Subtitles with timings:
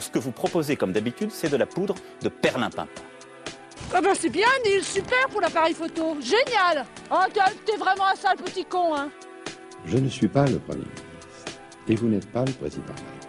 [0.00, 2.88] Ce que vous proposez, comme d'habitude, c'est de la poudre de perlimpinpin.
[3.92, 6.16] Ah ben c'est bien, Neil, super pour l'appareil photo.
[6.20, 7.16] Génial Oh,
[7.66, 9.10] t'es vraiment un sale petit con, hein
[9.84, 11.04] Je ne suis pas le Premier ministre.
[11.88, 13.20] Et vous n'êtes pas le Président de la République.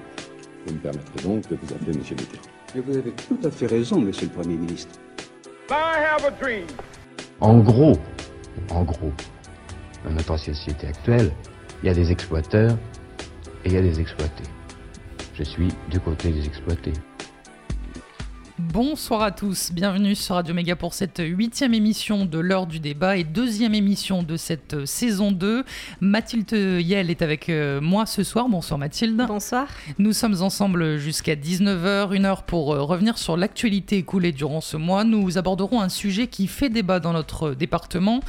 [0.65, 2.43] Vous me permettrez donc de vous appeler Monsieur Mitterrand.
[2.75, 4.95] Et vous avez tout à fait raison, Monsieur le Premier ministre.
[7.39, 7.97] En gros,
[8.69, 9.11] en gros,
[10.05, 11.31] dans notre société actuelle,
[11.83, 12.77] il y a des exploiteurs
[13.65, 14.43] et il y a des exploités.
[15.33, 16.93] Je suis du côté des exploités.
[18.59, 23.17] Bonsoir à tous, bienvenue sur Radio Méga pour cette huitième émission de l'heure du débat
[23.17, 25.63] et deuxième émission de cette saison 2.
[25.99, 28.47] Mathilde Yel est avec euh, moi ce soir.
[28.49, 29.25] Bonsoir Mathilde.
[29.27, 29.67] Bonsoir.
[29.97, 34.77] Nous sommes ensemble jusqu'à 19h, une heure pour euh, revenir sur l'actualité écoulée durant ce
[34.77, 35.03] mois.
[35.03, 38.21] Nous aborderons un sujet qui fait débat dans notre département.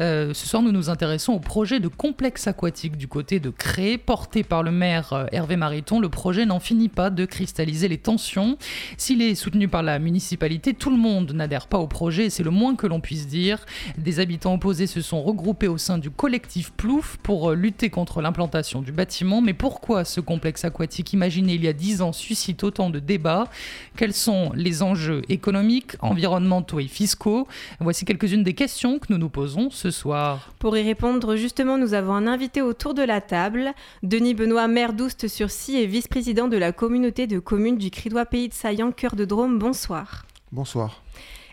[0.00, 3.98] Euh, ce soir, nous nous intéressons au projet de complexe aquatique du côté de Cré,
[3.98, 6.00] porté par le maire Hervé Mariton.
[6.00, 8.56] Le projet n'en finit pas de cristalliser les tensions.
[8.96, 12.50] S'il est soutenu par la municipalité, tout le monde n'adhère pas au projet, c'est le
[12.50, 13.66] moins que l'on puisse dire.
[13.98, 18.22] Des habitants opposés se sont regroupés au sein du collectif Plouf pour euh, lutter contre
[18.22, 19.42] l'implantation du bâtiment.
[19.42, 23.48] Mais pourquoi ce complexe aquatique imaginé il y a dix ans suscite autant de débats?
[23.96, 27.46] Quels sont les enjeux économiques, environnementaux et fiscaux?
[27.78, 30.48] Voici quelques-unes des questions que nous nous posons ce soir.
[30.60, 33.72] Pour y répondre, justement, nous avons un invité autour de la table.
[34.04, 38.54] Denis Benoît, maire d'Oust-sur-Cy et vice-président de la communauté de communes du Cridois Pays de
[38.54, 39.58] Saillant, cœur de Drôme.
[39.58, 40.24] Bonsoir.
[40.52, 41.02] Bonsoir.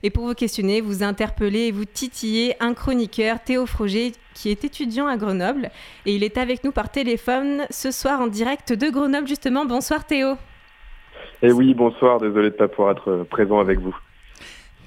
[0.04, 4.64] Et pour vous questionner, vous interpellez et vous titillez un chroniqueur, Théo Froger, qui est
[4.64, 5.72] étudiant à Grenoble.
[6.06, 9.66] Et il est avec nous par téléphone ce soir en direct de Grenoble, justement.
[9.66, 10.36] Bonsoir Théo.
[11.42, 12.20] Eh oui, bonsoir.
[12.20, 13.98] Désolé de ne pas pouvoir être présent avec vous.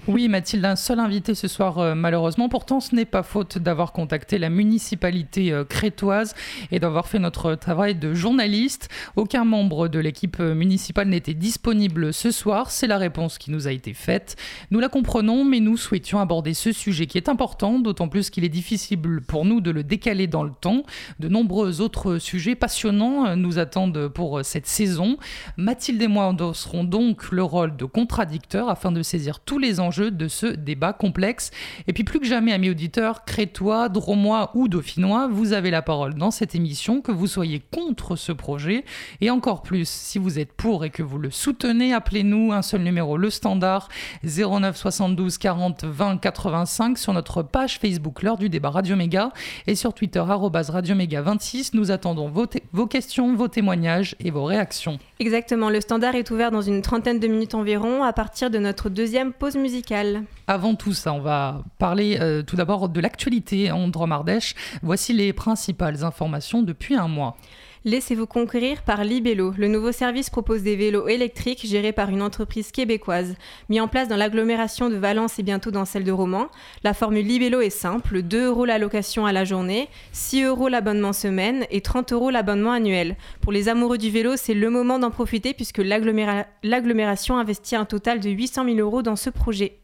[0.09, 2.49] Oui, Mathilde, un seul invité ce soir, euh, malheureusement.
[2.49, 6.35] Pourtant, ce n'est pas faute d'avoir contacté la municipalité euh, crétoise
[6.73, 8.89] et d'avoir fait notre travail de journaliste.
[9.15, 12.73] Aucun membre de l'équipe euh, municipale n'était disponible ce soir.
[12.73, 14.35] C'est la réponse qui nous a été faite.
[14.73, 18.43] Nous la comprenons, mais nous souhaitions aborder ce sujet qui est important, d'autant plus qu'il
[18.43, 20.83] est difficile pour nous de le décaler dans le temps.
[21.21, 25.17] De nombreux autres sujets passionnants nous attendent pour cette saison.
[25.57, 29.92] Mathilde et moi endosserons donc le rôle de contradicteur afin de saisir tous les enjeux
[30.01, 31.51] de ce débat complexe.
[31.87, 36.15] Et puis plus que jamais, amis auditeurs, crétois, dromois ou dauphinois, vous avez la parole
[36.15, 38.85] dans cette émission, que vous soyez contre ce projet.
[39.21, 42.83] Et encore plus, si vous êtes pour et que vous le soutenez, appelez-nous un seul
[42.83, 43.89] numéro, le standard
[44.25, 49.33] 09 72 40 20 85 sur notre page Facebook L'heure du débat Radio Méga
[49.67, 51.75] et sur Twitter Radio Méga 26.
[51.75, 54.99] Nous attendons vos, vos questions, vos témoignages et vos réactions.
[55.19, 58.89] Exactement, le standard est ouvert dans une trentaine de minutes environ à partir de notre
[58.89, 59.82] deuxième pause musicale.
[60.47, 64.55] Avant tout ça, on va parler euh, tout d'abord de l'actualité en Dromardèche.
[64.83, 67.37] Voici les principales informations depuis un mois.
[67.85, 69.55] Laissez-vous conquérir par Libello.
[69.59, 73.35] Le nouveau service propose des vélos électriques gérés par une entreprise québécoise.
[73.69, 76.47] Mis en place dans l'agglomération de Valence et bientôt dans celle de Romans,
[76.85, 81.13] la formule Libello est simple 2 euros la location à la journée, 6 euros l'abonnement
[81.13, 83.17] semaine et 30 euros l'abonnement annuel.
[83.41, 88.21] Pour les amoureux du vélo, c'est le moment d'en profiter puisque l'agglomération investit un total
[88.21, 89.79] de 800 000 euros dans ce projet.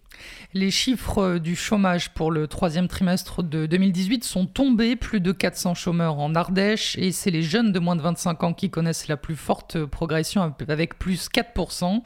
[0.54, 5.74] Les chiffres du chômage pour le troisième trimestre de 2018 sont tombés, plus de 400
[5.74, 9.18] chômeurs en Ardèche, et c'est les jeunes de moins de 25 ans qui connaissent la
[9.18, 12.00] plus forte progression avec plus 4%.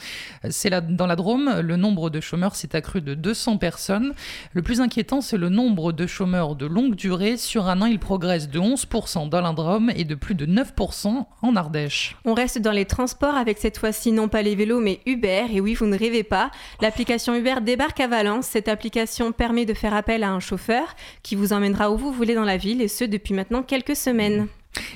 [0.51, 4.13] C'est dans la Drôme, le nombre de chômeurs s'est accru de 200 personnes.
[4.55, 7.37] Le plus inquiétant, c'est le nombre de chômeurs de longue durée.
[7.37, 11.27] Sur un an, il progresse de 11% dans la Drôme et de plus de 9%
[11.43, 12.17] en Ardèche.
[12.25, 15.45] On reste dans les transports avec cette fois-ci non pas les vélos mais Uber.
[15.53, 16.51] Et oui, vous ne rêvez pas,
[16.81, 21.35] l'application Uber débarque à Valence cette application permet de faire appel à un chauffeur qui
[21.35, 24.49] vous emmènera où vous voulez dans la ville et ce depuis maintenant quelques semaines.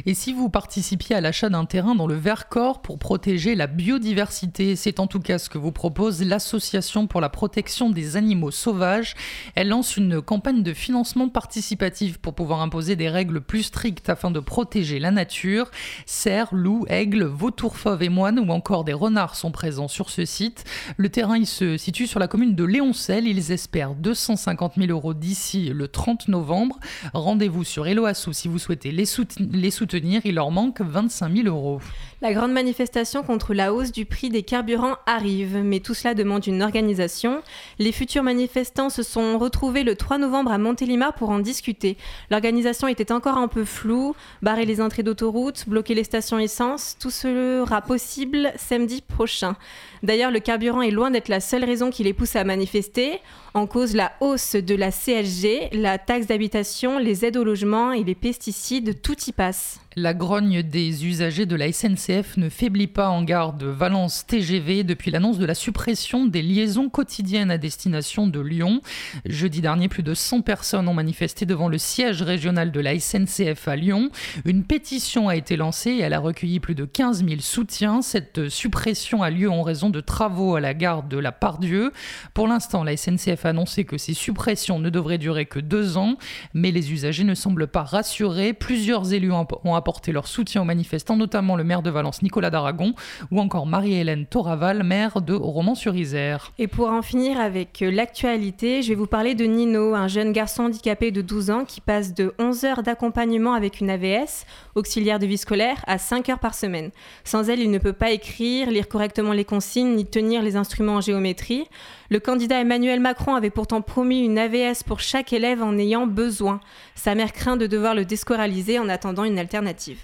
[0.04, 4.76] Et si vous participiez à l'achat d'un terrain dans le Vercors pour protéger la biodiversité,
[4.76, 9.14] c'est en tout cas ce que vous propose l'Association pour la protection des animaux sauvages.
[9.54, 14.30] Elle lance une campagne de financement participatif pour pouvoir imposer des règles plus strictes afin
[14.30, 15.70] de protéger la nature.
[16.06, 20.24] Cerfs, loups, aigles, vautours fauves et moines ou encore des renards sont présents sur ce
[20.24, 20.64] site.
[20.96, 23.26] Le terrain se situe sur la commune de Léoncel.
[23.26, 26.78] Ils espèrent 250 000 euros d'ici le 30 novembre.
[27.12, 31.80] Rendez-vous sur Eloassou si vous souhaitez les soutenir soutenir, il leur manque 25 000 euros.
[32.22, 36.46] La grande manifestation contre la hausse du prix des carburants arrive, mais tout cela demande
[36.46, 37.42] une organisation.
[37.78, 41.98] Les futurs manifestants se sont retrouvés le 3 novembre à Montélimar pour en discuter.
[42.30, 47.10] L'organisation était encore un peu floue, barrer les entrées d'autoroute, bloquer les stations essence, tout
[47.10, 49.54] sera possible samedi prochain.
[50.02, 53.20] D'ailleurs, le carburant est loin d'être la seule raison qui les pousse à manifester.
[53.56, 58.04] En cause la hausse de la CSG, la taxe d'habitation, les aides au logement et
[58.04, 59.80] les pesticides, tout y passe.
[59.98, 64.84] La grogne des usagers de la SNCF ne faiblit pas en gare de Valence TGV
[64.84, 68.82] depuis l'annonce de la suppression des liaisons quotidiennes à destination de Lyon.
[69.24, 73.68] Jeudi dernier, plus de 100 personnes ont manifesté devant le siège régional de la SNCF
[73.68, 74.10] à Lyon.
[74.44, 78.02] Une pétition a été lancée et elle a recueilli plus de 15 000 soutiens.
[78.02, 81.90] Cette suppression a lieu en raison de travaux à la gare de la Pardieu.
[82.34, 86.18] Pour l'instant, la SNCF a annoncé que ces suppressions ne devraient durer que deux ans,
[86.52, 88.52] mais les usagers ne semblent pas rassurés.
[88.52, 89.46] Plusieurs élus ont
[89.86, 92.94] apporté leur soutien aux manifestants, notamment le maire de Valence, Nicolas d'Aragon,
[93.30, 96.50] ou encore Marie-Hélène Toraval, maire de Romans-sur-Isère.
[96.58, 100.32] Et pour en finir avec euh, l'actualité, je vais vous parler de Nino, un jeune
[100.32, 104.44] garçon handicapé de 12 ans qui passe de 11 heures d'accompagnement avec une AVS,
[104.74, 106.90] auxiliaire de vie scolaire, à 5 heures par semaine.
[107.22, 110.96] Sans elle, il ne peut pas écrire, lire correctement les consignes, ni tenir les instruments
[110.96, 111.68] en géométrie.
[112.08, 116.60] Le candidat Emmanuel Macron avait pourtant promis une AVS pour chaque élève en ayant besoin.
[116.94, 119.98] Sa mère craint de devoir le déscoraliser en attendant une alternative.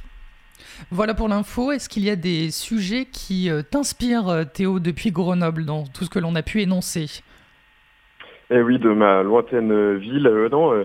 [0.91, 1.71] Voilà pour l'info.
[1.71, 6.05] Est-ce qu'il y a des sujets qui euh, t'inspirent, euh, Théo, depuis Grenoble, dans tout
[6.05, 7.23] ce que l'on a pu énoncer?
[8.51, 10.85] Eh oui, de ma lointaine ville, euh, non,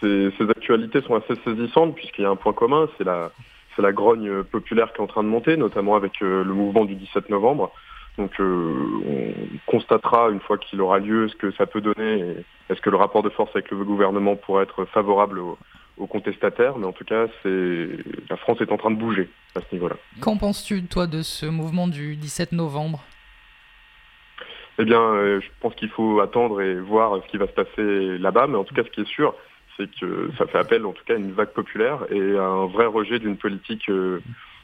[0.00, 3.32] ces, actualités sont assez saisissantes puisqu'il y a un point commun, c'est la,
[3.74, 6.94] c'est la grogne populaire qui est en train de monter, notamment avec le mouvement du
[6.94, 7.72] 17 novembre.
[8.18, 9.32] Donc on
[9.66, 12.36] constatera une fois qu'il aura lieu ce que ça peut donner.
[12.68, 15.58] Est-ce que le rapport de force avec le gouvernement pourrait être favorable au,
[15.98, 17.88] aux contestataires, mais en tout cas, c'est
[18.30, 19.96] la France est en train de bouger à ce niveau-là.
[20.20, 23.02] Qu'en penses-tu, toi, de ce mouvement du 17 novembre?
[24.78, 28.18] Eh bien, euh, je pense qu'il faut attendre et voir ce qui va se passer
[28.18, 29.34] là-bas, mais en tout cas, ce qui est sûr,
[29.76, 32.66] c'est que ça fait appel, en tout cas, à une vague populaire et à un
[32.66, 34.22] vrai rejet d'une politique euh,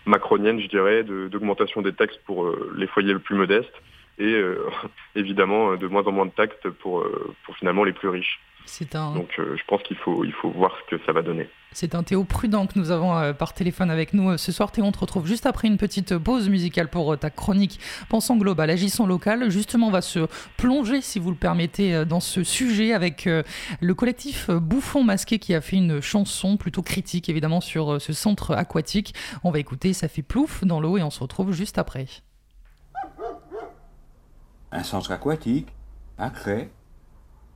[0.09, 3.75] macronienne, je dirais, d'augmentation des taxes pour euh, les foyers les plus modestes
[4.19, 4.35] et
[5.15, 7.07] évidemment de moins en moins de taxes pour,
[7.45, 8.41] pour finalement les plus riches.
[9.15, 11.49] Donc euh, je pense qu'il faut, il faut voir ce que ça va donner.
[11.73, 14.73] C'est un Théo prudent que nous avons euh, par téléphone avec nous euh, ce soir.
[14.73, 18.71] Théo, on te retrouve juste après une petite pause musicale pour ta chronique Pensons global,
[18.71, 19.51] agissons local.
[19.51, 20.27] Justement, on va se
[20.57, 23.29] plonger, si vous le permettez, dans ce sujet avec
[23.81, 28.53] le collectif Bouffon Masqué qui a fait une chanson plutôt critique, évidemment, sur ce centre
[28.55, 29.15] aquatique.
[29.45, 32.07] On va écouter Ça fait plouf dans l'eau et on se retrouve juste après.
[34.71, 35.69] Un centre aquatique
[36.19, 36.71] Un cré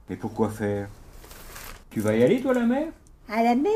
[0.09, 0.89] Et pourquoi faire?
[1.93, 2.89] Tu vas y aller, toi, la mer?
[3.29, 3.73] À la mer?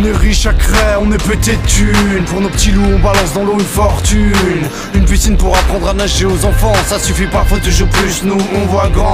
[0.00, 2.98] On est riche à craie, on est pété de thunes Pour nos petits loups on
[3.00, 4.66] balance dans l'eau une fortune.
[4.94, 6.72] Une piscine pour apprendre à nager aux enfants.
[6.86, 9.12] Ça suffit parfois toujours plus, nous on voit grand.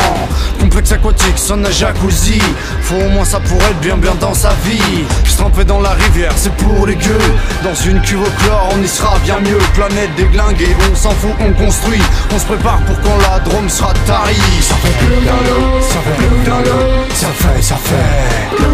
[0.61, 2.41] Complexe aquatique, son un jacuzzi.
[2.83, 5.05] Faut au moins ça pour être bien bien dans sa vie.
[5.25, 7.19] Je dans la rivière, c'est pour les gueux.
[7.65, 9.59] Dans une cuve au chlore, on y sera bien mieux.
[9.75, 12.03] Planète déglinguée, on s'en fout, on construit.
[12.35, 14.35] On se prépare pour quand la drôme sera tarie.
[14.61, 18.67] Ça fait plus dans ça fait Ça fait, ça fait.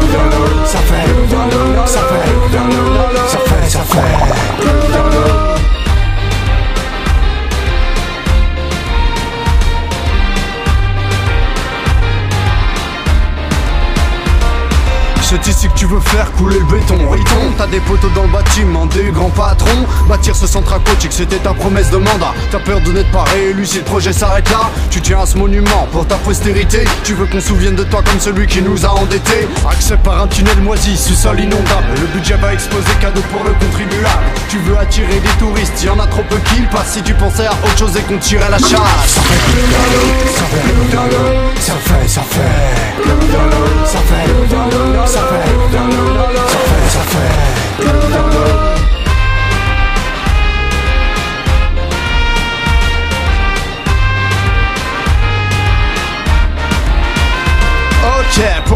[0.67, 4.82] Ça fait fait, ça fait, ça fait.
[15.33, 17.09] C'est ici que tu veux faire couler le béton.
[17.11, 19.87] Riton, t'as des poteaux dans le bâtiment, des grands patrons.
[20.07, 22.35] Bâtir ce centre aquatique, c'était ta promesse de mandat.
[22.51, 24.69] T'as peur de n'être pas réélu si le projet s'arrête là.
[24.91, 26.85] Tu tiens à ce monument pour ta postérité.
[27.03, 29.49] Tu veux qu'on souvienne de toi comme celui qui nous a endettés.
[29.71, 31.95] Accès par un tunnel moisi, sous-sol inondable.
[31.99, 34.25] Le budget va exploser, cadeau pour le contribuable.
[34.51, 36.93] Tu veux attirer des touristes, y en a trop peu qui passent.
[36.93, 38.69] Si tu pensais à autre chose et qu'on tirait la chasse.
[38.69, 39.39] Ça fait
[40.29, 40.63] ça fait
[41.59, 43.07] ça fait, ça fait, ça fait,
[43.87, 45.22] ça fait ça fait, ça fait.
[45.23, 48.32] Suffer, suffer, suffer, suffer.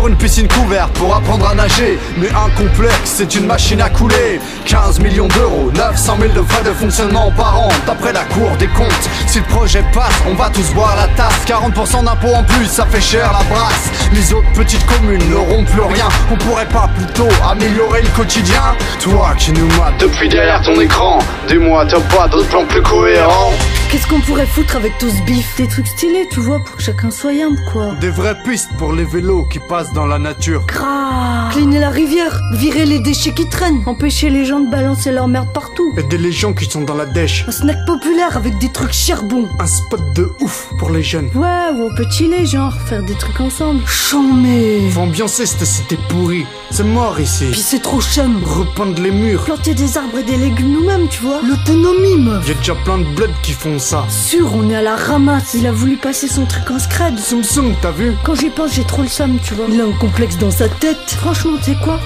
[0.09, 1.99] Une piscine couverte, pour apprendre à nager.
[2.17, 4.41] Mais un complexe, c'est une machine à couler.
[4.67, 7.69] 15 millions d'euros, 900 000 de frais de fonctionnement par an.
[7.87, 11.45] D'après la cour des comptes, si le projet passe, on va tous boire la tasse.
[11.47, 13.91] 40% d'impôts en plus, ça fait cher la brasse.
[14.13, 16.09] Les autres petites communes n'auront plus rien.
[16.33, 18.63] On pourrait pas plutôt améliorer le quotidien.
[19.01, 23.53] Toi qui nous mates depuis derrière ton écran Dis-moi, t'as pas d'autres plans plus cohérents?
[23.91, 26.83] Qu'est-ce qu'on pourrait foutre avec tout ce bif Des trucs stylés, tu vois, pour que
[26.83, 27.95] chacun soit humble, quoi.
[28.01, 30.65] Des vraies pistes pour les vélos qui passent dans la nature.
[30.67, 35.29] Grave Cleaner la rivière, virer les déchets qui traînent, empêcher les gens de balancer leur
[35.29, 35.95] merde partout.
[35.97, 37.45] Aider les gens qui sont dans la dèche.
[37.47, 39.49] Un snack populaire avec des trucs charbon.
[39.61, 41.31] Un spot de ouf pour les jeunes.
[41.35, 43.81] Ouais, ou on peut chiller, genre, faire des trucs ensemble.
[43.87, 46.45] Chambé Faut ambiancer cette cité pourrie.
[46.71, 47.47] C'est mort ici.
[47.53, 48.43] Puis c'est trop chum.
[48.45, 49.45] Repeindre les murs.
[49.45, 51.41] Planter des arbres et des légumes nous-mêmes, tu vois.
[51.49, 52.47] L'autonomie, meuf.
[52.49, 55.55] Y'a déjà plein de bleds qui font ça Sûr, on est à la ramasse.
[55.55, 57.19] Il a voulu passer son truc en scred.
[57.19, 58.13] Soum soum, t'as vu?
[58.25, 59.67] Quand j'y pense, j'ai trop le somme, tu vois.
[59.69, 60.97] Il a un complexe dans sa tête.
[61.21, 61.99] Franchement, tu sais quoi?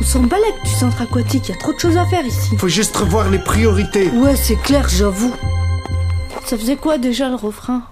[0.00, 2.56] On s'en balèque du centre aquatique, y a trop de choses à faire ici.
[2.56, 4.10] Faut juste revoir les priorités.
[4.10, 5.34] Ouais, c'est clair, j'avoue.
[6.44, 7.82] Ça faisait quoi déjà le refrain?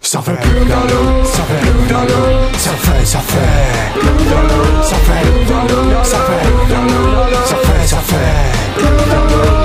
[0.00, 4.24] Ça fait plus dans l'eau, ça fait plus dans l'eau, ça fait, ça fait plus
[4.24, 7.96] dans l'eau, ça fait plus dans l'eau, ça fait plus dans l'eau, ça fait, ça
[7.96, 9.57] fait plus dans l'eau.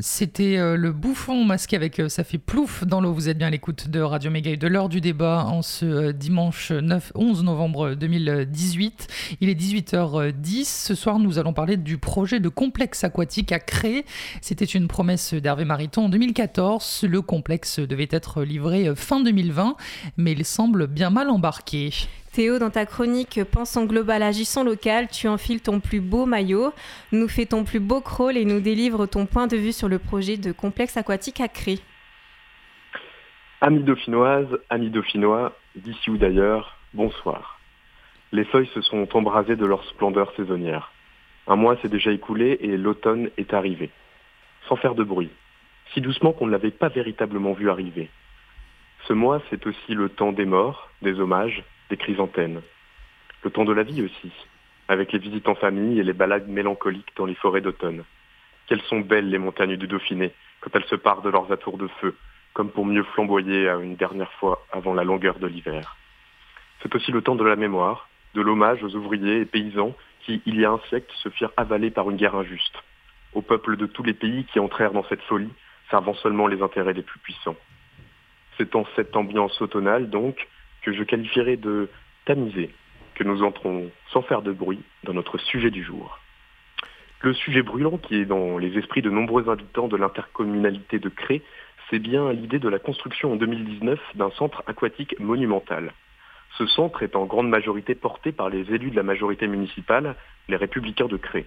[0.00, 3.12] C'était euh, le bouffon masqué avec euh, Ça fait plouf dans l'eau.
[3.12, 6.12] Vous êtes bien à l'écoute de Radio Méga de l'heure du débat en ce euh,
[6.12, 9.08] dimanche 9, 11 novembre 2018.
[9.40, 10.64] Il est 18h10.
[10.66, 14.04] Ce soir, nous allons parler du projet de complexe aquatique à créer.
[14.40, 17.04] C'était une promesse d'Hervé Mariton en 2014.
[17.08, 19.74] Le complexe devait être livré fin 2020,
[20.16, 21.90] mais il semble bien mal embarqué.
[22.38, 26.72] Théo, dans ta chronique Pensons global, agissons local, tu enfiles ton plus beau maillot,
[27.10, 29.98] nous fais ton plus beau crawl et nous délivres ton point de vue sur le
[29.98, 31.80] projet de complexe aquatique à Cré.
[33.60, 37.58] Amis dauphinoises, amis dauphinois, d'ici ou d'ailleurs, bonsoir.
[38.30, 40.92] Les feuilles se sont embrasées de leur splendeur saisonnière.
[41.48, 43.90] Un mois s'est déjà écoulé et l'automne est arrivé.
[44.68, 45.32] Sans faire de bruit,
[45.92, 48.08] si doucement qu'on ne l'avait pas véritablement vu arriver.
[49.08, 52.62] Ce mois, c'est aussi le temps des morts, des hommages, des chrysanthèmes.
[53.42, 54.32] Le temps de la vie aussi,
[54.88, 58.04] avec les visites en famille et les balades mélancoliques dans les forêts d'automne.
[58.66, 61.88] Quelles sont belles les montagnes du Dauphiné quand elles se partent de leurs atours de
[62.00, 62.16] feu,
[62.52, 65.96] comme pour mieux flamboyer une dernière fois avant la longueur de l'hiver.
[66.82, 70.60] C'est aussi le temps de la mémoire, de l'hommage aux ouvriers et paysans qui, il
[70.60, 72.82] y a un siècle, se firent avaler par une guerre injuste,
[73.34, 75.52] aux peuples de tous les pays qui entrèrent dans cette folie,
[75.90, 77.56] servant seulement les intérêts les plus puissants.
[78.56, 80.48] C'est en cette ambiance automnale, donc,
[80.88, 81.90] que je qualifierais de
[82.24, 82.70] tamisé,
[83.14, 86.18] que nous entrons sans faire de bruit dans notre sujet du jour.
[87.20, 91.42] Le sujet brûlant qui est dans les esprits de nombreux habitants de l'intercommunalité de Cré,
[91.90, 95.92] c'est bien l'idée de la construction en 2019 d'un centre aquatique monumental.
[96.56, 100.16] Ce centre est en grande majorité porté par les élus de la majorité municipale,
[100.48, 101.44] les républicains de Cré.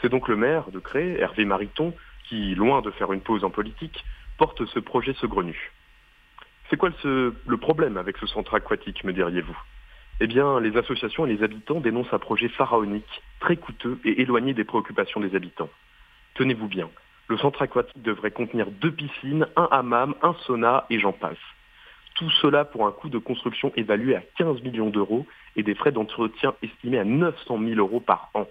[0.00, 1.92] C'est donc le maire de Cré, Hervé Mariton,
[2.26, 4.02] qui, loin de faire une pause en politique,
[4.38, 5.72] porte ce projet saugrenu.
[6.70, 9.58] C'est quoi le, problème avec ce centre aquatique, me diriez-vous?
[10.20, 14.54] Eh bien, les associations et les habitants dénoncent un projet pharaonique, très coûteux et éloigné
[14.54, 15.70] des préoccupations des habitants.
[16.34, 16.88] Tenez-vous bien,
[17.26, 21.38] le centre aquatique devrait contenir deux piscines, un hammam, un sauna et j'en passe.
[22.14, 25.90] Tout cela pour un coût de construction évalué à 15 millions d'euros et des frais
[25.90, 28.46] d'entretien estimés à 900 000 euros par an.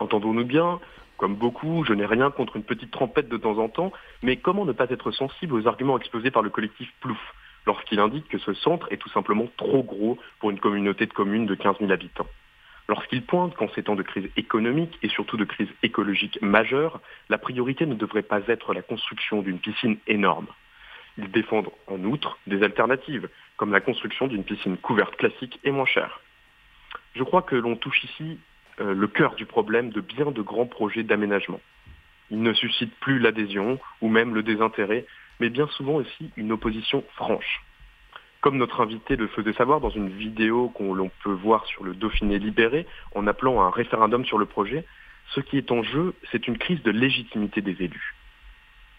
[0.00, 0.80] Entendons-nous bien,
[1.20, 4.64] comme beaucoup, je n'ai rien contre une petite trempette de temps en temps, mais comment
[4.64, 7.20] ne pas être sensible aux arguments exposés par le collectif Plouf
[7.66, 11.44] lorsqu'il indique que ce centre est tout simplement trop gros pour une communauté de communes
[11.44, 12.26] de 15 000 habitants
[12.88, 17.36] Lorsqu'il pointe qu'en ces temps de crise économique et surtout de crise écologique majeure, la
[17.36, 20.46] priorité ne devrait pas être la construction d'une piscine énorme.
[21.18, 25.84] Ils défendent en outre des alternatives, comme la construction d'une piscine couverte classique et moins
[25.84, 26.22] chère.
[27.14, 28.38] Je crois que l'on touche ici
[28.80, 31.60] le cœur du problème de bien de grands projets d'aménagement.
[32.30, 35.04] Ils ne suscitent plus l'adhésion ou même le désintérêt,
[35.40, 37.62] mais bien souvent aussi une opposition franche.
[38.40, 41.94] Comme notre invité le faisait savoir dans une vidéo qu'on l'on peut voir sur le
[41.94, 44.86] Dauphiné libéré en appelant à un référendum sur le projet,
[45.34, 48.14] ce qui est en jeu, c'est une crise de légitimité des élus.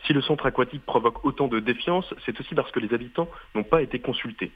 [0.05, 3.63] Si le centre aquatique provoque autant de défiance, c'est aussi parce que les habitants n'ont
[3.63, 4.51] pas été consultés.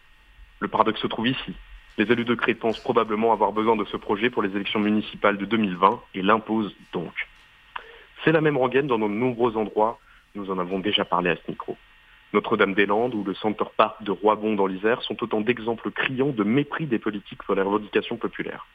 [0.59, 1.55] Le paradoxe se trouve ici.
[1.97, 5.37] Les élus de Cré pensent probablement avoir besoin de ce projet pour les élections municipales
[5.37, 7.13] de 2020 et l'imposent donc.
[8.23, 9.97] C'est la même rengaine dans de nombreux endroits,
[10.35, 11.77] nous en avons déjà parlé à ce micro.
[12.33, 16.85] Notre-Dame-des-Landes ou le Center Park de Roibon dans l'Isère sont autant d'exemples criants de mépris
[16.85, 18.67] des politiques pour les revendications populaires.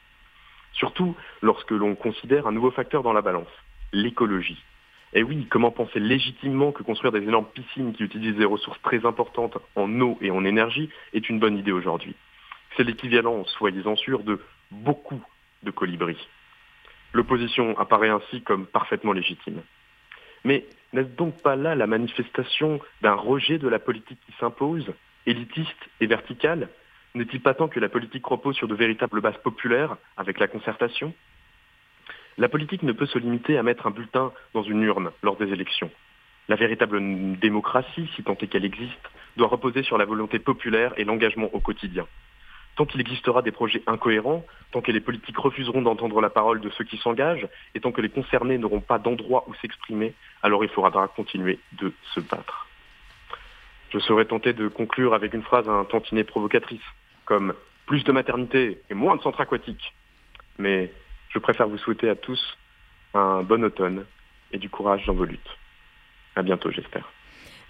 [0.73, 3.53] Surtout lorsque l'on considère un nouveau facteur dans la balance,
[3.93, 4.65] l'écologie.
[5.13, 9.05] Et oui, comment penser légitimement que construire des énormes piscines qui utilisent des ressources très
[9.05, 12.15] importantes en eau et en énergie est une bonne idée aujourd'hui?
[12.77, 15.23] C'est l'équivalent, soyez-en sûrs, de beaucoup
[15.63, 16.29] de colibris.
[17.13, 19.63] L'opposition apparaît ainsi comme parfaitement légitime.
[20.45, 24.93] Mais n'est-ce donc pas là la manifestation d'un rejet de la politique qui s'impose,
[25.27, 26.69] élitiste et verticale?
[27.15, 31.13] N'est-il pas temps que la politique repose sur de véritables bases populaires avec la concertation?
[32.39, 35.53] La politique ne peut se limiter à mettre un bulletin dans une urne lors des
[35.53, 35.91] élections.
[36.49, 37.01] La véritable
[37.39, 41.61] démocratie, si tant est qu'elle existe, doit reposer sur la volonté populaire et l'engagement au
[41.61, 42.07] quotidien.
[42.81, 46.71] Tant qu'il existera des projets incohérents, tant que les politiques refuseront d'entendre la parole de
[46.71, 50.71] ceux qui s'engagent, et tant que les concernés n'auront pas d'endroit où s'exprimer, alors il
[50.71, 52.69] faudra continuer de se battre.
[53.91, 56.81] Je serais tenté de conclure avec une phrase un tantinet provocatrice,
[57.27, 57.53] comme
[57.85, 59.95] plus de maternité et moins de centres aquatiques.
[60.57, 60.91] Mais
[61.29, 62.57] je préfère vous souhaiter à tous
[63.13, 64.07] un bon automne
[64.53, 65.59] et du courage dans vos luttes.
[66.35, 67.07] À bientôt, j'espère.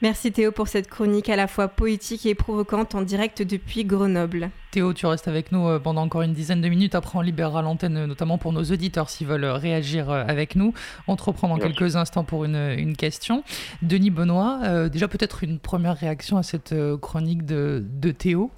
[0.02, 4.48] Merci Théo pour cette chronique à la fois poétique et provocante en direct depuis Grenoble.
[4.70, 6.94] Théo, tu restes avec nous euh, pendant encore une dizaine de minutes.
[6.94, 10.72] Après, on libérera l'antenne, euh, notamment pour nos auditeurs s'ils veulent euh, réagir avec nous.
[11.06, 13.44] On te reprend dans quelques instants pour une, question.
[13.82, 18.50] Denis Benoît, déjà peut-être une première réaction à cette chronique de, Théo?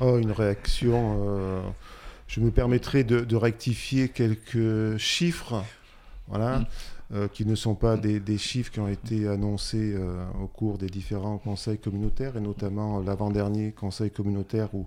[0.00, 1.62] Oh, Une réaction.
[2.28, 5.64] je me permettrai de, rectifier quelques chiffres.
[6.28, 6.60] Voilà.
[6.60, 6.66] Mm.
[7.14, 10.88] Euh, qui ne sont pas des, chiffres qui ont été annoncés euh, au cours des
[10.88, 14.86] différents conseils communautaires, et notamment l'avant-dernier conseil communautaire où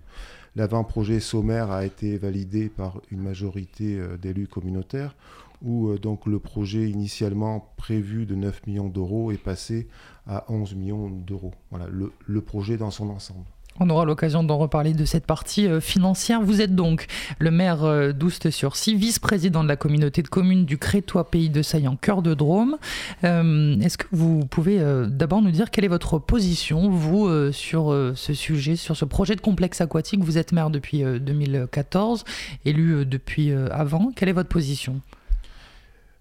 [0.57, 5.15] l'avant-projet sommaire a été validé par une majorité euh, d'élus communautaires,
[5.61, 9.87] où donc le projet initialement prévu de 9 millions d'euros est passé
[10.27, 11.53] à 11 millions d'euros.
[11.69, 13.45] Voilà, le projet dans son ensemble.
[13.81, 16.41] On aura l'occasion d'en reparler de cette partie euh, financière.
[16.41, 17.07] Vous êtes donc
[17.39, 21.95] le maire euh, d'Oust-sur-Cy, vice-président de la communauté de communes du Crétois Pays de Saillant,
[21.95, 22.77] cœur de Drôme.
[23.23, 28.33] Euh, est-ce que vous pouvez d'abord nous dire quelle est votre position, vous, sur ce
[28.33, 30.23] sujet, sur ce projet de complexe aquatique?
[30.23, 32.23] Vous êtes maire depuis 2014,
[32.65, 34.11] élu depuis avant.
[34.15, 35.01] Quelle est votre position?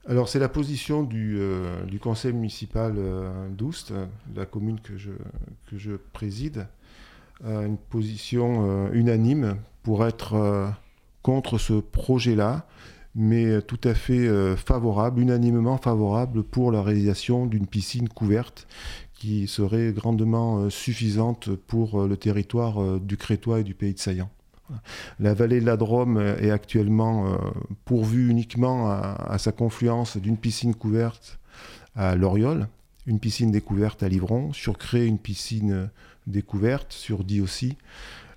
[0.08, 1.38] Alors c'est la position du,
[2.00, 2.94] conseil municipal
[3.50, 3.92] d'Oust,
[4.34, 5.10] la commune que je,
[5.70, 6.66] que je préside,
[7.45, 10.68] une position euh, unanime pour être euh,
[11.23, 12.66] contre ce projet-là,
[13.14, 18.66] mais tout à fait euh, favorable, unanimement favorable pour la réalisation d'une piscine couverte
[19.14, 24.30] qui serait grandement suffisante pour le territoire du Crétois et du pays de Saillant.
[25.18, 27.37] La vallée de la Drôme est actuellement
[27.85, 31.40] pourvue uniquement à, sa confluence d'une piscine couverte
[31.97, 32.68] à Loriol,
[33.07, 35.90] une piscine découverte à Livron, sur une piscine
[36.28, 37.76] découverte, sur dit aussi,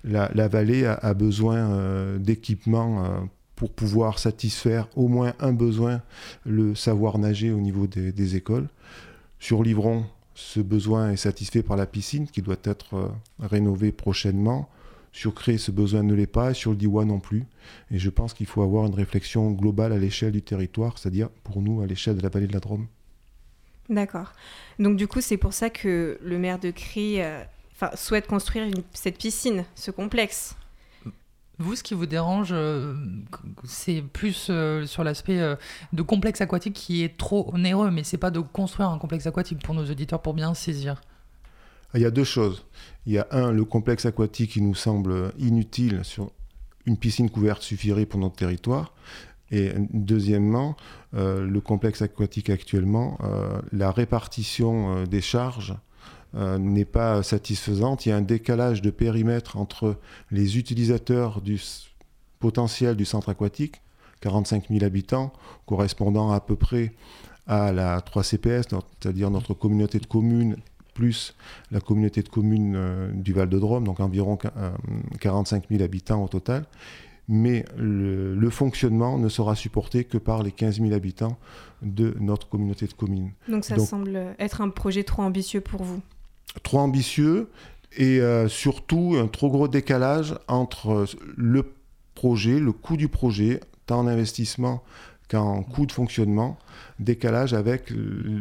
[0.04, 3.20] la, vallée a, besoin euh, d'équipements euh,
[3.56, 6.02] pour pouvoir satisfaire au moins un besoin,
[6.44, 8.68] le savoir nager au niveau des, écoles.
[9.38, 13.08] Sur Livron, ce besoin est satisfait par la piscine qui doit être euh,
[13.40, 14.68] rénovée prochainement.
[15.12, 17.44] Sur Cré, ce besoin ne l'est pas, et sur le Diwa non plus.
[17.90, 21.60] Et je pense qu'il faut avoir une réflexion globale à l'échelle du territoire, c'est-à-dire pour
[21.60, 22.86] nous à l'échelle de la vallée de la Drôme.
[23.90, 24.32] D'accord.
[24.78, 27.22] Donc du coup, c'est pour ça que le maire de Cré
[27.96, 30.56] souhaite construire cette piscine, ce complexe.
[31.58, 32.94] Vous, ce qui vous dérange, euh,
[33.64, 35.54] c'est plus euh, sur l'aspect euh,
[35.92, 39.62] de complexe aquatique qui est trop onéreux, mais c'est pas de construire un complexe aquatique
[39.62, 41.00] pour nos auditeurs pour bien saisir.
[41.94, 42.64] Il y a deux choses.
[43.06, 46.32] Il y a un, le complexe aquatique qui nous semble inutile sur
[46.86, 48.94] une piscine couverte suffirait pour notre territoire.
[49.50, 50.74] Et deuxièmement,
[51.12, 53.18] le complexe aquatique actuellement,
[53.70, 55.74] la répartition des charges
[56.34, 58.06] euh, n'est pas satisfaisante.
[58.06, 59.96] Il y a un décalage de périmètre entre
[60.30, 61.60] les utilisateurs du
[62.38, 63.82] potentiel du centre aquatique,
[64.20, 65.32] 45 000 habitants,
[65.66, 66.92] correspondant à peu près
[67.46, 68.64] à la 3CPS,
[69.00, 70.56] c'est-à-dire notre communauté de communes
[70.94, 71.34] plus
[71.70, 74.38] la communauté de communes euh, du Val-de-Drôme, donc environ
[75.20, 76.64] 45 000 habitants au total.
[77.28, 81.38] Mais le, fonctionnement ne sera supporté que par les 15 000 habitants
[81.80, 83.32] de notre communauté de communes.
[83.48, 86.02] Donc ça semble être un projet trop ambitieux pour vous
[86.62, 87.48] trop ambitieux
[87.96, 91.74] et euh, surtout un trop gros décalage entre euh, le
[92.14, 94.82] projet, le coût du projet, tant en investissement
[95.28, 96.58] qu'en coût de fonctionnement,
[96.98, 97.90] décalage avec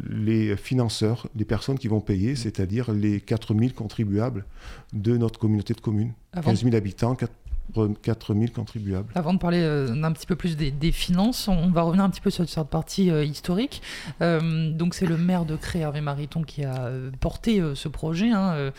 [0.09, 4.45] les financeurs, les personnes qui vont payer, c'est-à-dire les 4000 contribuables
[4.91, 6.11] de notre communauté de communes.
[6.33, 7.15] 15 000 habitants,
[8.01, 9.11] 4000 contribuables.
[9.15, 12.21] Avant de parler euh, un petit peu plus des, finances, on va revenir un petit
[12.21, 13.81] peu sur cette partie euh, historique.
[14.21, 18.71] Euh, donc c'est le maire de Cré, Hervé Mariton, qui a porté ce projet, hein,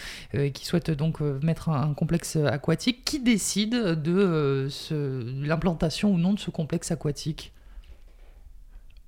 [0.52, 3.04] qui souhaite donc mettre un, complexe aquatique.
[3.04, 4.68] Qui décide de
[5.42, 7.52] l'implantation ou non de ce complexe aquatique?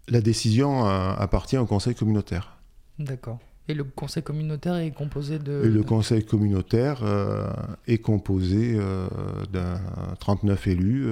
[0.09, 2.59] La décision appartient au conseil communautaire.
[2.99, 3.39] D'accord.
[3.67, 5.53] Et le conseil communautaire est composé de...
[5.53, 7.49] le conseil communautaire euh,
[7.87, 9.07] est composé euh,
[9.53, 9.81] d'un
[10.21, 11.07] 39 élus,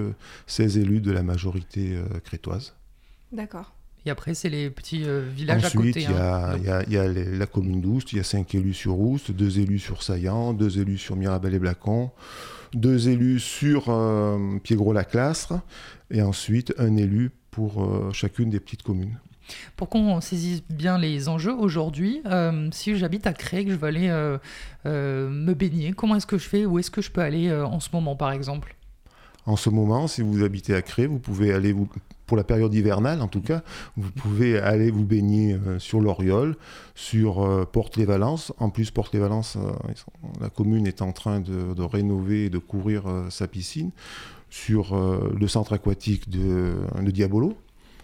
[0.47, 2.75] 16 euh, élus de la majorité crétoise.
[3.33, 3.73] D'accord.
[4.05, 5.89] Et après, c'est les petits villages à côté.
[5.89, 9.61] Ensuite, il y, a, la commune d'Oust, il y a 5 élus sur Oust, 2
[9.61, 12.11] élus sur Saillant, 2 élus sur Mirabel et Blacon,
[12.75, 13.85] 2 élus sur
[14.65, 15.55] Piégros-la-Clastre,
[16.11, 19.17] et ensuite un élu pour chacune des petites communes.
[19.77, 23.89] Pour qu'on saisisse bien les enjeux aujourd'hui, euh, si j'habite à Cré, que je veux
[23.89, 24.39] aller euh,
[24.87, 27.81] euh, me baigner, comment est-ce que je fais Où est-ce que je peux aller en
[27.81, 28.77] ce moment, par exemple?
[29.45, 31.89] En ce moment, si vous habitez à Cré, vous pouvez aller vous
[32.27, 33.63] pour la période hivernale en tout cas,
[33.97, 36.57] vous pouvez aller vous baigner sur l'Oriole,
[36.95, 38.53] sur Porte-les-Valences.
[38.59, 39.59] En plus, Porte-les-Valences,
[40.41, 43.91] la commune est en train de, rénover et de couvrir sa piscine,
[44.49, 47.55] sur le centre aquatique de, de Diabolo,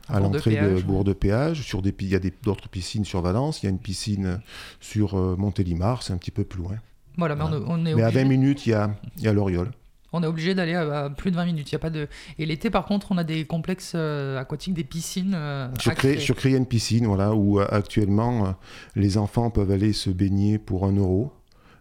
[0.08, 1.62] à l'entrée de, Bourg de Péage.
[1.62, 4.40] Sur des, il y a d'autres piscines sur Valence, il y a une piscine
[4.80, 6.76] sur Montélimar, c'est un petit peu plus loin.
[7.16, 9.70] Voilà, mais, On, est mais à 20 minutes, il y a, il y a l'Oriole.
[10.12, 11.70] On est obligé d'aller à, plus de 20 minutes.
[11.70, 12.08] Il y a pas de...
[12.38, 15.34] Et l'été, par contre, on a des complexes euh, aquatiques, des piscines.
[15.34, 16.18] Euh, sur, Cré...
[16.18, 18.54] sur une piscine, voilà, où euh, actuellement,
[18.96, 21.32] les enfants peuvent aller se baigner pour 1 euro,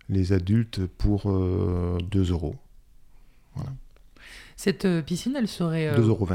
[0.10, 2.56] les adultes pour 2 euros.
[3.56, 3.72] Voilà.
[4.58, 5.92] Cette piscine, elle serait...
[5.92, 6.28] 2,20 euros.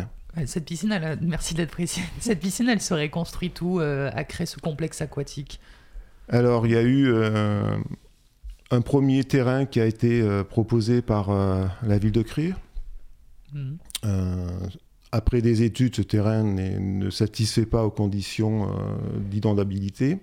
[0.46, 2.02] Cette piscine, elle merci d'être précis.
[2.20, 5.60] Cette piscine, elle serait construite où à créer ce complexe aquatique
[6.28, 7.12] Alors, il y a eu
[8.72, 12.58] un premier terrain qui a été euh, proposé par euh, la ville de Crire.
[13.52, 13.76] Mhm.
[14.06, 14.48] Euh,
[15.12, 18.74] après des études, ce terrain ne satisfait pas aux conditions
[19.30, 20.16] d'inondabilité.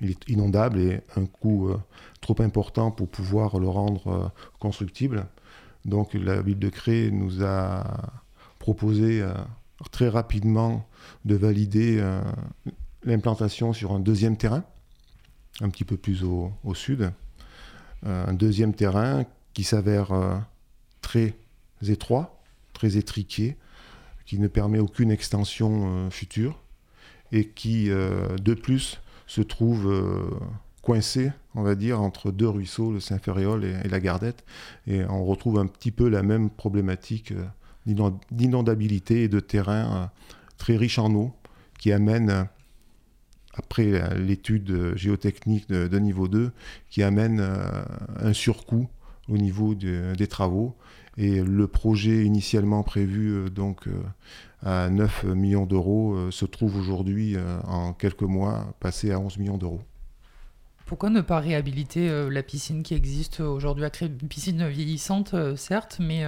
[0.00, 1.72] Il est inondable et un coût
[2.20, 5.26] trop important pour pouvoir le rendre constructible.
[5.84, 8.21] Donc la ville de Cré nous a
[8.62, 9.22] proposé
[9.90, 10.88] très rapidement
[11.24, 12.00] de valider
[13.04, 14.64] l'implantation sur un deuxième terrain,
[15.60, 17.12] un petit peu plus au sud.
[18.06, 20.36] Euh, un deuxième terrain qui s'avère euh,
[21.02, 21.34] très
[21.86, 23.56] étroit, très étriqué,
[24.26, 26.58] qui ne permet aucune extension euh, future
[27.30, 29.90] et qui, de plus, se trouve
[30.82, 34.44] coincé, on va dire, entre deux ruisseaux, le Saint-Ferréol et, la Gardette.
[34.86, 37.32] Et on retrouve un petit peu la même problématique
[37.86, 40.10] d'inondabilité et de terrain
[40.58, 41.32] très riche en eau
[41.78, 42.46] qui amène
[43.54, 46.52] après l'étude géotechnique de, niveau 2,
[46.88, 47.82] qui amène euh,
[48.18, 48.88] un surcoût
[49.28, 50.76] au niveau des travaux.
[51.18, 53.92] Et le projet initialement prévu euh, donc euh,
[54.62, 59.80] à 9 millions d'euros se trouve aujourd'hui en quelques mois passé à 11 millions d'euros.
[60.92, 66.22] Pourquoi ne pas réhabiliter la piscine qui existe aujourd'hui Une piscine vieillissante, certes, mais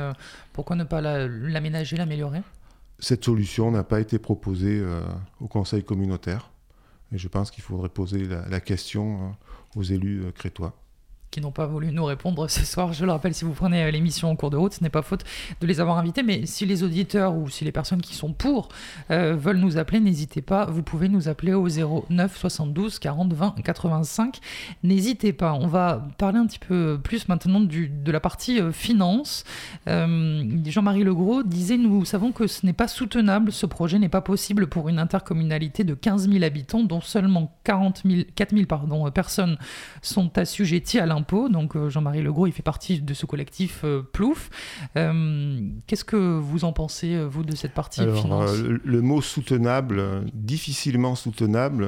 [0.55, 2.40] pourquoi ne pas l'aménager, l'améliorer?
[2.98, 4.83] Cette solution n'a pas été proposée
[5.38, 6.50] au conseil communautaire.
[7.14, 10.74] Et je pense qu'il faudrait poser la, question euh, aux élus euh, crétois
[11.35, 12.92] qui n'ont pas voulu nous répondre ce soir.
[12.92, 15.03] Je le rappelle, si vous prenez euh, l'émission en cours de route, ce n'est pas
[15.03, 15.25] faute
[15.61, 18.68] de les avoir invités, mais si les auditeurs ou si les personnes qui sont pour
[19.11, 23.57] euh, veulent nous appeler, n'hésitez pas, vous pouvez nous appeler au 09 72 40 20
[23.64, 24.38] 85.
[24.85, 28.70] N'hésitez pas, on va parler un petit peu plus maintenant du, de la partie euh,
[28.70, 29.42] finance.
[29.87, 34.68] Jean-Marie Legros disait, nous savons que ce n'est pas soutenable, ce projet n'est pas possible
[34.68, 39.59] pour une intercommunalité de 15 000 habitants, dont seulement 40 000, 4 000 pardon, personnes
[40.01, 44.02] sont assujetties à l'impôt donc euh, Jean-Marie Legros, il fait partie de ce collectif euh,
[44.02, 44.50] Plouf.
[44.96, 51.14] Euh, qu'est-ce que vous en pensez, vous, de cette partie finance Le mot soutenable, difficilement
[51.14, 51.87] soutenable,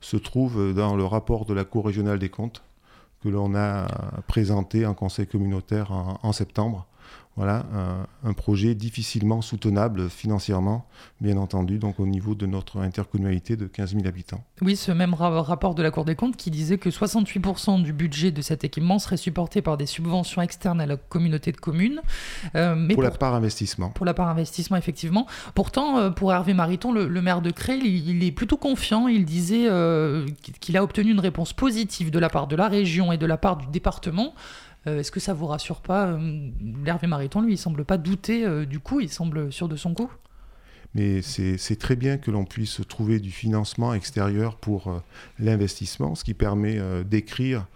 [0.00, 2.62] se trouve dans le rapport de la Cour régionale des comptes
[3.22, 3.86] que l'on a
[4.26, 6.86] présenté en conseil communautaire en septembre
[7.36, 7.64] voilà,
[8.24, 10.86] un, projet difficilement soutenable financièrement,
[11.20, 14.44] bien entendu, donc au niveau de notre intercommunalité de 15 000 habitants.
[14.60, 18.32] Oui, ce même rapport de la Cour des comptes qui disait que 68% du budget
[18.32, 22.00] de cet équipement serait supporté par des subventions externes à la communauté de communes.
[22.54, 23.90] Euh, mais pour, la part investissement.
[23.90, 25.26] Pour la part investissement, effectivement.
[25.54, 29.08] Pourtant, euh, pour Hervé Mariton, le, maire de Cré, il, est plutôt confiant.
[29.08, 30.26] Il disait euh,
[30.60, 33.36] qu'il a obtenu une réponse positive de la part de la région et de la
[33.36, 34.34] part du département
[34.86, 36.50] euh, est-ce que ça vous rassure pas euh,
[36.84, 39.94] L'Hervé Mariton, lui, il semble pas douter euh, du coup, il semble sûr de son
[39.94, 40.10] coup.
[40.94, 45.02] Mais c'est très bien que l'on puisse trouver du financement extérieur pour
[45.38, 47.66] l'investissement, ce qui permet d'écrire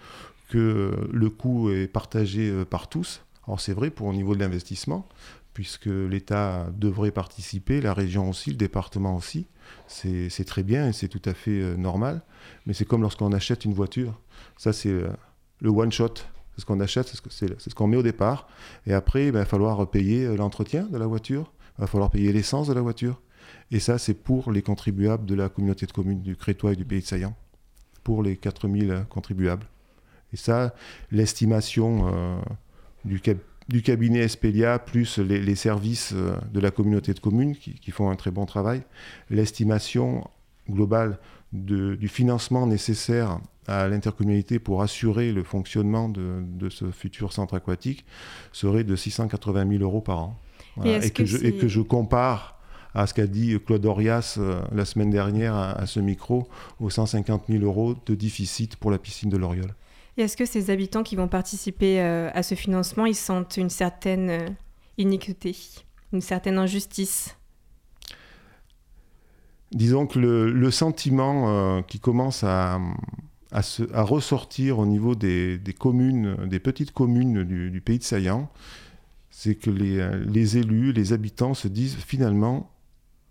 [0.50, 3.22] que le coût est partagé par tous.
[3.46, 5.08] Alors c'est vrai pour au niveau de l'investissement,
[5.54, 9.46] puisque l'État devrait participer, la région aussi, le département aussi.
[9.88, 12.20] C'est très bien et c'est tout à fait normal.
[12.66, 14.20] Mais c'est comme lorsqu'on achète une voiture.
[14.58, 16.16] Ça, c'est le one-shot.
[16.56, 18.48] C'est ce qu'on achète, c'est ce qu'on met au départ.
[18.86, 22.32] Et après, il va falloir payer euh, l'entretien de la voiture, il va falloir payer
[22.32, 23.20] l'essence de la voiture.
[23.70, 26.86] Et ça, c'est pour les contribuables de la communauté de communes du Crétois et du
[26.86, 27.36] Pays de Saillant,
[28.04, 29.66] pour les 4000 contribuables.
[30.32, 30.74] Et ça,
[31.10, 32.40] l'estimation euh,
[33.04, 38.16] du, cabinet Espelia, plus les, services euh, de la communauté de communes qui font un
[38.16, 38.82] très bon travail,
[39.28, 40.26] l'estimation
[40.70, 41.18] globale
[41.52, 48.04] du financement nécessaire à l'intercommunalité pour assurer le fonctionnement de, ce futur centre aquatique
[48.52, 50.38] serait de 680 000 euros par an.
[50.84, 52.58] Et, que je, compare
[52.94, 56.48] à ce qu'a dit Claude Orias euh, la semaine dernière à, ce micro,
[56.80, 59.74] aux 150 000 euros de déficit pour la piscine de l'Oriole.
[60.18, 63.70] Et est-ce que ces habitants qui vont participer euh, à ce financement, ils sentent une
[63.70, 64.48] certaine euh,
[64.98, 65.56] iniquité,
[66.12, 67.36] une certaine injustice?
[69.72, 72.78] Disons que le, sentiment qui commence à,
[73.52, 78.50] à, ressortir au niveau des, communes, des petites communes du, pays de Saillant,
[79.30, 82.72] c'est que les, élus, les habitants se disent finalement,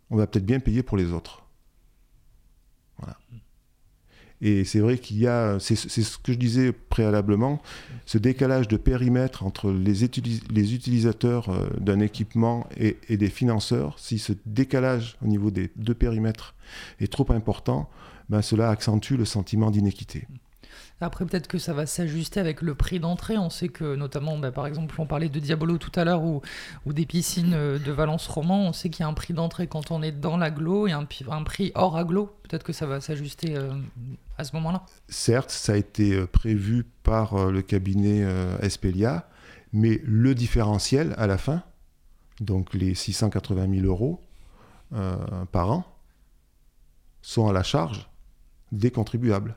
[0.10, 1.46] on va peut-être bien payer pour les autres.
[3.00, 3.18] Voilà.
[4.42, 7.62] Et c'est vrai qu'il y a, c'est ce que je disais préalablement,
[8.06, 10.10] ce décalage de périmètre entre les,
[10.52, 15.72] les utilisateurs euh, d'un équipement et, et, des financeurs, si ce décalage au niveau des
[15.78, 16.54] deux périmètres
[17.00, 17.90] est trop important,
[18.30, 20.28] ben cela accentue le sentiment d'inéquité.
[21.02, 23.38] Après, peut-être que ça va s'ajuster avec le prix d'entrée.
[23.38, 26.42] On sait que, notamment, bah, par exemple, on parlait de Diabolo tout à l'heure ou,
[26.86, 28.68] ou, des piscines euh, de Valence Roman.
[28.68, 31.06] On sait qu'il y a un prix d'entrée quand on est dans l'aglo et un,
[31.30, 32.34] un prix hors aglo.
[32.44, 33.74] Peut-être que ça va s'ajuster euh,
[34.38, 34.84] à ce moment-là.
[35.10, 38.26] Certes, ça a été euh, prévu par le cabinet
[38.62, 39.28] Espelia,
[39.74, 41.62] mais le différentiel à la fin,
[42.40, 44.22] donc les 680 000 euros
[45.52, 45.86] par an,
[47.22, 48.10] sont à la charge
[48.72, 49.56] des contribuables.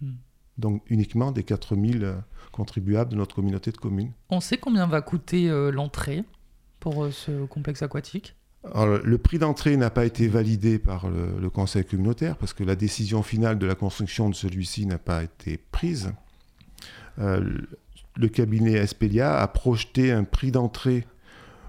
[0.00, 0.14] Hmm.
[0.58, 2.14] Donc uniquement des 4000 euh,
[2.52, 4.12] contribuables de notre communauté de communes.
[4.30, 6.24] On sait combien va coûter euh, l'entrée
[6.80, 8.36] pour euh, ce complexe aquatique?
[8.74, 13.22] Le prix d'entrée n'a pas été validé par le, conseil communautaire parce que la décision
[13.22, 16.12] finale de la construction de celui-ci n'a pas été prise.
[17.16, 21.06] le cabinet Espelia a projeté un prix d'entrée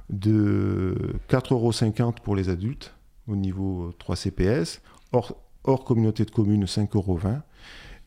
[0.10, 0.96] de
[1.30, 2.96] 4,50 euros pour les adultes
[3.28, 5.36] au niveau 3 CPS, hors,
[5.68, 7.20] hors communauté de communes 5,20 euros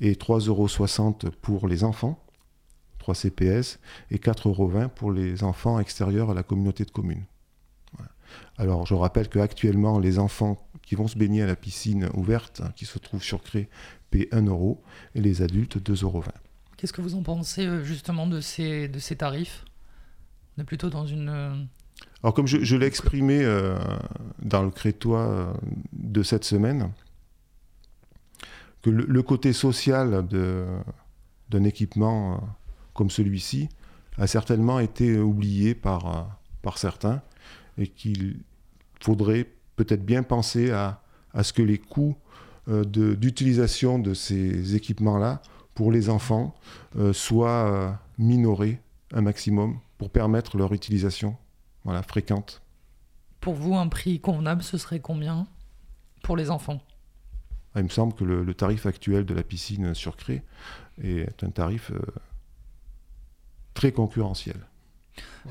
[0.00, 2.18] et 3,60 euros pour les enfants,
[2.98, 3.78] 3 CPS,
[4.10, 7.24] et 4,20 euros pour les enfants extérieurs à la communauté de communes.
[8.58, 12.72] Alors je rappelle qu'actuellement, les enfants qui vont se baigner à la piscine ouverte, hein,
[12.76, 13.68] qui se trouve sur Cré,
[14.10, 14.82] paient 1 euro,
[15.14, 16.24] et les adultes 2,20 euros.
[16.76, 19.64] Qu'est-ce que vous en pensez euh, justement de ces, de ces tarifs?
[20.56, 21.28] On est plutôt dans une...
[21.28, 21.54] Euh,
[22.22, 23.78] Alors comme je, l'ai exprimé euh,
[24.40, 25.54] dans le crétois
[25.92, 26.90] de cette semaine,
[28.82, 30.26] que le, côté social
[31.50, 32.36] d'un équipement euh,
[32.94, 33.68] comme celui-ci
[34.18, 36.22] a certainement été oublié par, euh,
[36.62, 37.22] par certains
[37.78, 38.40] et qu'il
[39.00, 41.02] faudrait peut-être bien penser à,
[41.34, 42.16] à, ce que les coûts
[42.68, 45.42] euh, d'utilisation de, ces équipements-là
[45.74, 46.54] pour les enfants
[47.12, 48.80] soient minorés
[49.14, 51.36] un maximum pour permettre leur utilisation
[51.84, 52.60] voilà, fréquente.
[53.40, 55.46] Pour vous, un prix convenable, ce serait combien
[56.22, 56.80] pour les enfants?
[57.74, 60.42] Ah, il me semble que le, tarif actuel de la piscine sur Cré
[61.02, 61.98] est un tarif euh,
[63.74, 64.56] très concurrentiel.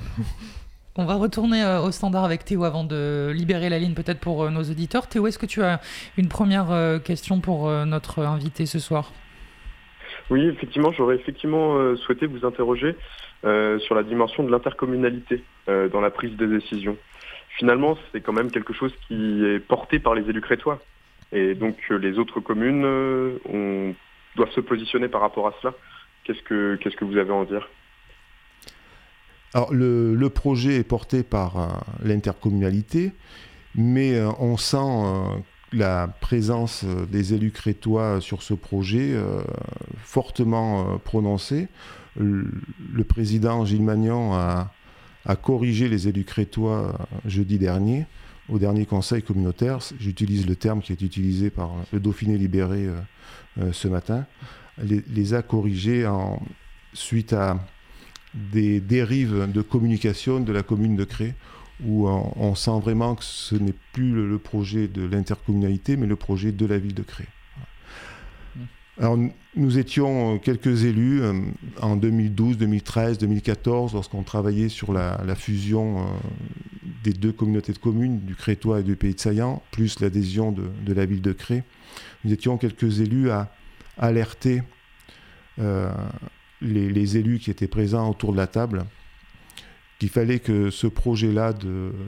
[0.98, 4.44] On va retourner euh, au standard avec Théo avant de libérer la ligne peut-être pour
[4.44, 5.08] euh, nos auditeurs.
[5.08, 5.80] Théo, est-ce que tu as
[6.18, 9.14] une première question pour notre invité ce soir?
[10.30, 12.98] Oui, effectivement, j'aurais effectivement souhaité vous interroger
[13.42, 16.98] sur la dimension de l'intercommunalité dans la prise de décision.
[17.58, 20.80] Finalement, c'est quand même quelque chose qui est porté par les élus crétois.
[21.32, 23.94] Et donc euh, les autres communes euh,
[24.36, 25.74] doivent se positionner par rapport à cela.
[26.24, 27.68] Qu'est-ce que, qu'est-ce que vous avez à en dire?
[29.54, 31.68] Alors le, projet est porté par euh,
[32.04, 33.12] l'intercommunalité,
[33.76, 35.38] mais on sent
[35.72, 39.16] la présence des élus crétois sur ce projet
[40.04, 41.68] fortement prononcée.
[42.18, 44.72] Le, président Gilles Magnan a,
[45.26, 48.06] a, corrigé les élus crétois jeudi dernier
[48.52, 52.96] au dernier conseil communautaire, j'utilise le terme qui est utilisé par le Dauphiné libéré euh,
[53.60, 54.26] euh, ce matin,
[54.82, 56.42] les, a corrigés en,
[56.94, 57.60] suite à
[58.34, 61.34] des dérives de communication de la commune de Cré,
[61.86, 66.52] où on, sent vraiment que ce n'est plus le, projet de l'intercommunalité, mais le projet
[66.52, 67.26] de la ville de Cré.
[69.00, 69.18] Alors,
[69.56, 71.34] nous étions quelques élus euh,
[71.82, 76.06] en 2012, 2013, 2014, lorsqu'on travaillait sur la, fusion
[77.04, 80.94] des deux communautés de communes, du Crétois et du Pays de Saillant, plus l'adhésion de,
[80.94, 81.64] la ville de Cré.
[82.26, 83.54] Nous étions quelques élus à
[83.98, 84.64] alerter
[85.60, 85.90] euh,
[86.62, 88.84] les, élus qui étaient présents autour de la table
[90.00, 91.54] qu'il fallait que ce projet-là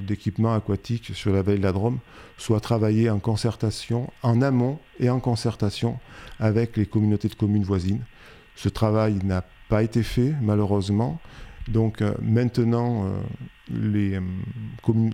[0.07, 1.99] d'équipement aquatique sur la vallée de la Drôme
[2.37, 5.99] soit travaillé en concertation, en amont et en concertation
[6.39, 8.03] avec les communautés de communes voisines.
[8.55, 11.19] Ce travail n'a pas été fait, malheureusement.
[11.67, 13.21] Donc euh, maintenant, euh,
[13.73, 14.19] euh,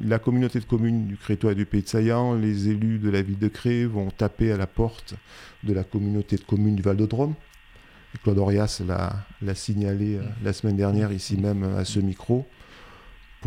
[0.02, 3.22] la communauté de communes du Crétois et du Pays de Saillant, les élus de la
[3.22, 5.16] ville de Cré vont taper à la porte
[5.64, 7.34] de la communauté de communes du Val-de-Drôme.
[8.24, 8.82] Claude Orias
[9.42, 12.48] l'a signalé la semaine dernière ici même à ce micro.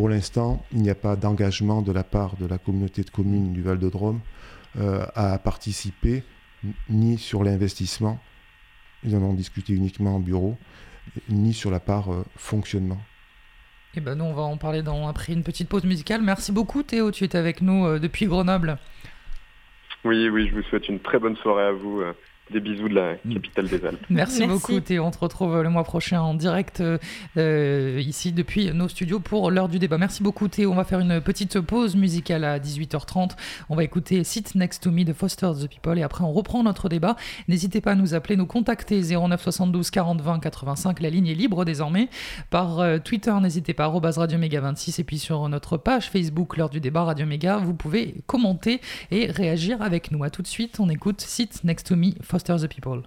[0.00, 3.52] Pour l'instant, il n'y a pas d'engagement de la part de la communauté de communes
[3.52, 4.20] du Val-de-Drôme
[5.14, 6.24] à participer
[6.88, 8.18] ni sur l'investissement,
[9.04, 10.56] ils en ont discuté uniquement en bureau,
[11.28, 12.96] ni sur la part euh, fonctionnement.
[13.92, 16.22] Et eh ben nous on va en parler dans, après une petite pause musicale.
[16.22, 18.78] Merci beaucoup Théo, tu étais avec nous euh, depuis Grenoble.
[20.06, 22.00] Oui, oui, je vous souhaite une très bonne soirée à vous.
[22.52, 24.04] Des bisous de la capitale des Alpes.
[24.10, 25.04] Merci, beaucoup Théo.
[25.04, 26.82] On te retrouve le mois prochain en direct
[27.36, 29.98] euh, ici depuis nos studios pour l'heure du débat.
[29.98, 30.72] Merci beaucoup Théo.
[30.72, 33.30] On va faire une petite pause musicale à 18h30.
[33.68, 36.62] On va écouter Sit Next to Me de Foster the People et après on reprend
[36.62, 37.16] notre débat.
[37.48, 41.00] N'hésitez pas à nous appeler, nous contacter 09 72 40 20 85.
[41.00, 42.08] La ligne est libre désormais.
[42.50, 46.70] Par euh, Twitter, n'hésitez pas, Radio Méga 26 et puis sur notre page Facebook l'heure
[46.70, 50.24] du débat Radio Méga, vous pouvez commenter et réagir avec nous.
[50.24, 53.05] À tout de suite, on écoute Sit Next to Me, Foster the People.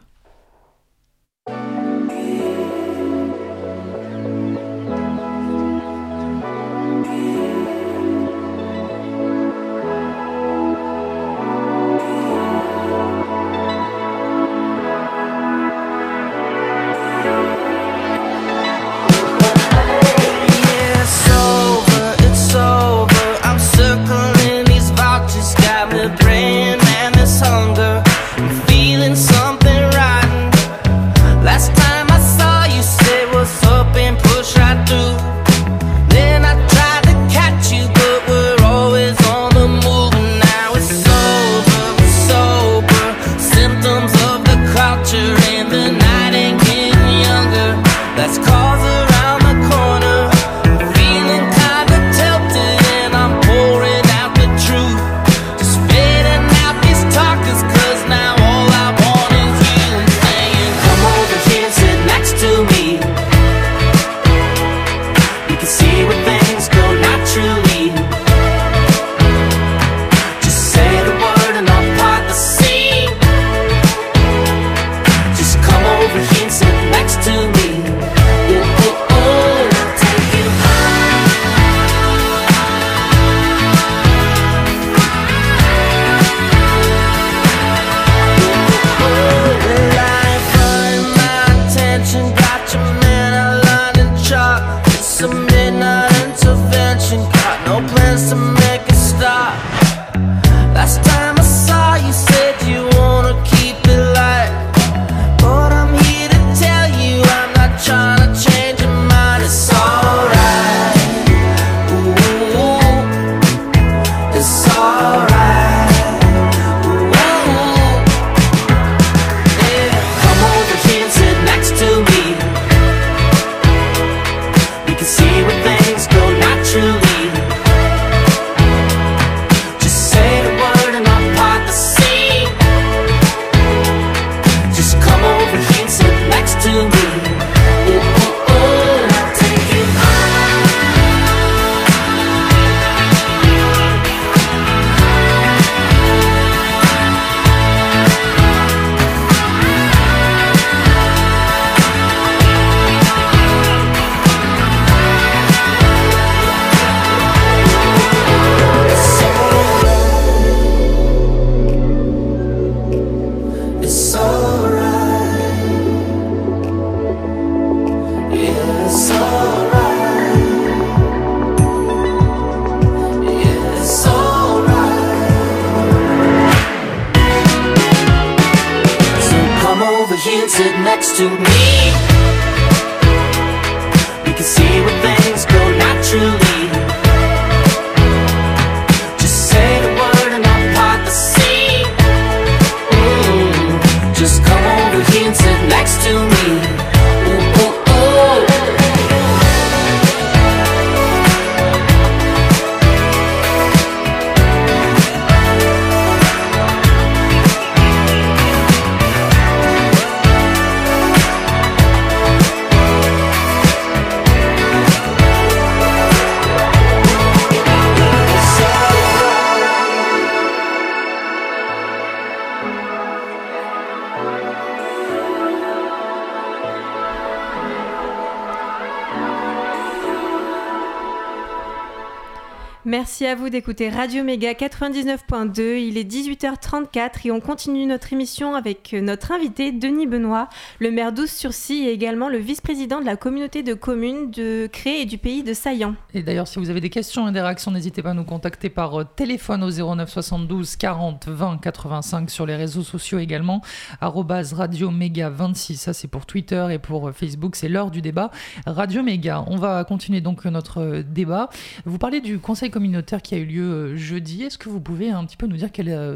[232.86, 235.78] Merci à vous d'écouter Radio Méga 99.2.
[235.78, 241.14] Il est 18h34 et on continue notre émission avec notre invité Denis Benoît, le maire
[241.14, 245.44] d'Oust-sur-Cy et également le vice-président de la communauté de communes de Cré et du pays
[245.44, 245.96] de Saillant.
[246.14, 248.68] Et d'ailleurs, si vous avez des questions et des réactions, n'hésitez pas à nous contacter
[248.68, 253.62] par euh, téléphone au 09 72 40 20 85 sur les réseaux sociaux également.
[254.02, 258.30] Radio Méga 26, ça c'est pour Twitter et pour euh, Facebook, c'est l'heure du débat.
[258.66, 261.50] Radio Méga, on va continuer donc notre euh, débat.
[261.86, 264.44] Vous parlez du conseil communautaire qui a eu lieu euh, jeudi.
[264.44, 266.16] Est-ce que vous pouvez un petit peu nous dire quelle, a,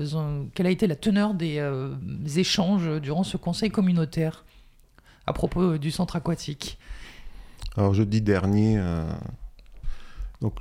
[0.54, 1.60] quelle a été la teneur des,
[2.40, 4.44] échanges durant ce conseil communautaire
[5.28, 6.80] à propos du centre aquatique?
[7.76, 8.82] Alors jeudi dernier,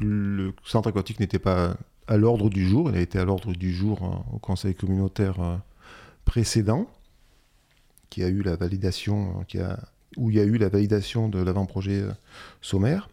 [0.01, 1.77] le centre aquatique n'était pas
[2.07, 5.61] à l'ordre du jour, il a été à l'ordre du jour au conseil communautaire
[6.25, 6.87] précédent,
[8.11, 9.79] qui a eu la validation, qui a,
[10.17, 12.05] où il y a eu la validation de l'avant-projet
[12.61, 13.09] sommaire.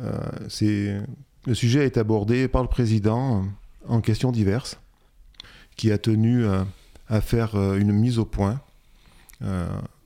[0.00, 0.12] Euh,
[0.48, 1.00] c'est,
[1.46, 3.44] le sujet a été abordé par le président
[3.86, 4.78] en questions diverses,
[5.76, 6.64] qui a tenu euh,
[7.08, 8.60] à faire euh, une mise au point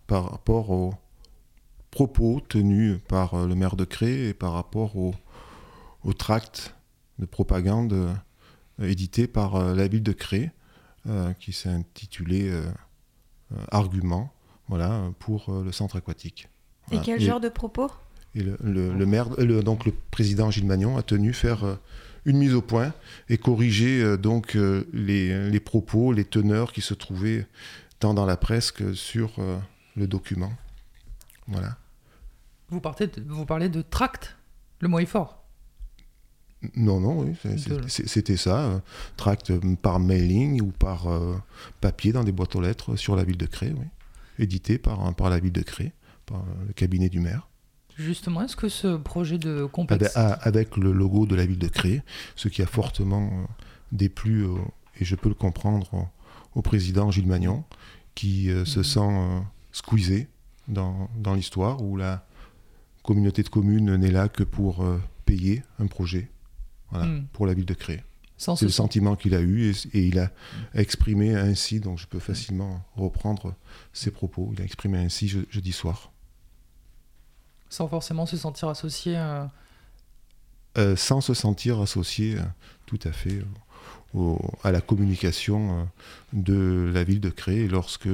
[0.08, 0.94] par rapport aux
[1.92, 5.14] propos tenus par le maire de Cré et par rapport au,
[6.02, 6.74] au tract
[7.20, 8.16] de propagande
[8.82, 10.50] édité par la ville de Cré,
[11.38, 12.50] qui s'est intitulé
[13.70, 14.32] Argument
[14.66, 16.48] voilà, pour le centre aquatique.
[16.90, 17.92] Et quel genre de propos?
[18.34, 19.30] Et le, maire,
[19.62, 21.74] donc le président Gilles Magnon a tenu faire euh,
[22.24, 22.92] une mise au point
[23.28, 27.46] et corriger euh, donc euh, les, propos, les teneurs qui se trouvaient
[27.98, 29.40] tant dans la presse que sur
[29.96, 30.52] le document.
[31.48, 31.76] Voilà.
[32.68, 34.36] Vous, partez vous parlez de tract
[34.80, 35.42] Le mot est fort.
[36.76, 37.36] Non, non, oui,
[37.88, 38.82] c'était ça.
[39.16, 41.06] tract par mailing ou par
[41.80, 43.86] papier dans des boîtes aux lettres sur la ville de Cré, oui.
[44.38, 45.92] édité par, par la ville de Cré,
[46.26, 47.47] par le cabinet du maire.
[47.98, 50.16] Justement, est-ce que ce projet de complexe...
[50.16, 52.02] Avec le logo de la ville de Cré,
[52.36, 53.46] ce qui a fortement euh,
[53.90, 54.54] déplu, euh,
[55.00, 56.08] et je peux le comprendre,
[56.54, 57.64] au président Gilles Magnon,
[58.14, 58.84] qui euh, se mhm.
[58.84, 60.28] sent squeezé
[60.68, 62.24] dans, dans l'histoire, où la
[63.02, 64.84] communauté de communes n'est là que pour
[65.24, 66.30] payer un projet
[66.90, 67.26] voilà, mhm.
[67.32, 68.04] pour la ville de Cré.
[68.36, 70.30] C'est le sentiment qu'il a eu et, il a
[70.72, 73.56] exprimé ainsi, donc je peux facilement reprendre
[73.92, 76.12] ses propos, il a exprimé ainsi jeudi soir.
[77.70, 79.50] Sans forcément se sentir associé à...
[80.76, 82.42] Euh, sans se sentir associé euh,
[82.86, 83.42] tout à fait
[84.62, 85.84] à la communication euh,
[86.32, 87.66] de la ville de Cré.
[87.66, 88.08] lorsque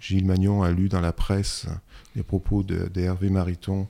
[0.00, 1.66] Gilles Magnon a lu dans la presse
[2.14, 2.88] les propos de,
[3.28, 3.88] Mariton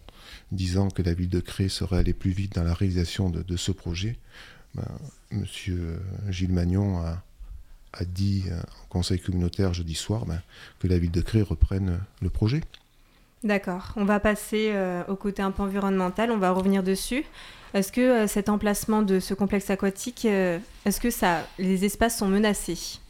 [0.52, 3.70] disant que la ville de Cré serait allée plus vite dans la réalisation de, ce
[3.70, 4.16] projet,
[4.74, 4.88] ben,
[5.30, 7.22] Monsieur Gilles Magnon a,
[8.06, 10.40] dit en conseil communautaire jeudi soir ben,
[10.78, 12.62] que la ville de Cré reprenne le projet.
[13.44, 13.92] D'accord.
[13.96, 16.30] On va passer euh, au côté un peu environnemental.
[16.30, 17.24] On va revenir dessus.
[17.74, 22.18] Est-ce que euh, cet emplacement de ce complexe aquatique, euh, est-ce que ça, les espaces
[22.18, 23.00] sont menacés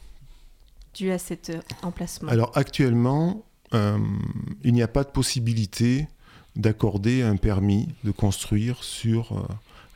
[0.93, 2.29] dû à cet emplacement?
[2.29, 6.07] Alors actuellement, il n'y a pas de possibilité
[6.55, 9.45] d'accorder un permis de construire sur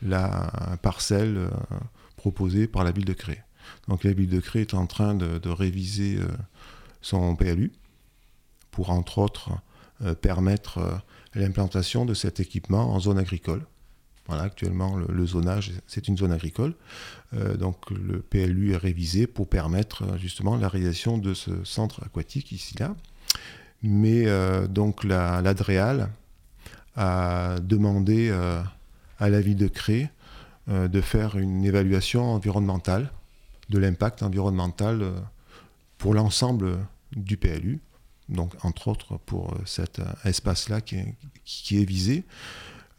[0.02, 1.50] la parcelle
[2.18, 3.42] proposée par la ville de Cré.
[3.88, 6.20] Donc la ville de Cré est en train de, de réviser
[7.02, 7.72] son PLU
[8.72, 9.52] pour entre autres
[10.22, 10.96] permettre euh,
[11.36, 13.66] l'implantation de cet équipement en zone agricole.
[14.28, 16.76] Voilà, actuellement, le, zonage, c'est une zone agricole.
[17.34, 22.52] Euh, donc, le PLU est révisé pour permettre justement la réalisation de ce centre aquatique
[22.52, 22.96] ici-là.
[23.82, 24.26] Mais
[24.68, 26.10] donc, l'Adréal
[26.98, 28.30] a demandé
[29.20, 30.10] à la ville de Cré
[30.68, 33.10] de faire une évaluation environnementale,
[33.70, 35.14] de l'impact environnemental
[35.98, 36.80] pour l'ensemble
[37.16, 37.80] du PLU
[38.30, 42.24] donc entre autres pour euh, cet euh, espace-là qui, est visé.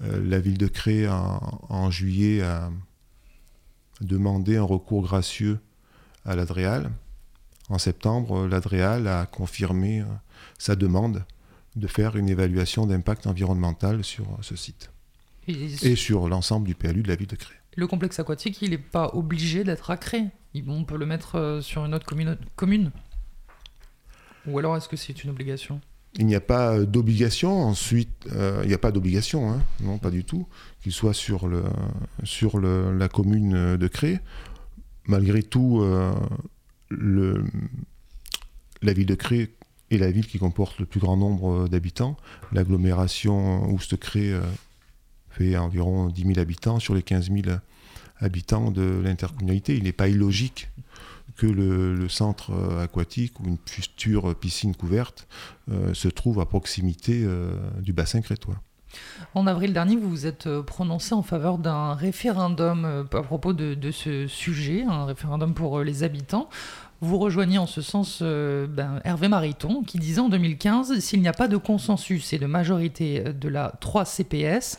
[0.02, 2.70] Euh, la ville de Cré, en, juillet, a
[4.00, 5.60] demandé un recours gracieux
[6.24, 6.90] à l'Adréal.
[7.68, 10.04] En septembre, l'Adréal a confirmé
[10.58, 11.24] sa demande
[11.76, 14.90] de faire une évaluation d'impact environnemental sur ce site
[15.46, 17.54] et, sur l'ensemble du PLU de la ville de Cré.
[17.76, 20.24] Le complexe aquatique, il n'est pas obligé d'être à Cré.
[20.66, 22.06] On peut le mettre sur une autre
[22.56, 22.90] commune.
[24.46, 25.80] Ou alors est-ce que c'est une obligation?
[26.18, 27.62] Il n'y a pas d'obligation.
[27.62, 30.46] Ensuite, euh, il n'y a pas d'obligation, non, pas du tout,
[30.82, 34.18] qu'il soit sur, la commune de Cré.
[35.06, 36.12] Malgré tout, euh,
[38.82, 39.54] la ville de Cré
[39.90, 42.16] est la ville qui comporte le plus grand nombre d'habitants.
[42.52, 44.40] L'agglomération Ouste-Cré euh,
[45.30, 47.56] fait environ 10 000 habitants sur les 15 000
[48.18, 49.76] habitants de l'intercommunalité.
[49.76, 50.68] Il n'est pas illogique
[51.36, 55.28] que le, centre euh, aquatique ou une future piscine couverte
[55.70, 58.56] euh, se trouve à proximité euh, du bassin crétois.
[59.34, 64.26] En avril dernier, vous vous êtes prononcé en faveur d'un référendum à propos de, ce
[64.26, 66.48] sujet, un référendum pour les habitants.
[67.00, 71.32] Vous rejoignez en ce sens ben, Hervé Mariton, qui disait en 2015 s'il n'y a
[71.32, 74.76] pas de consensus et de majorité de la 3 CPS,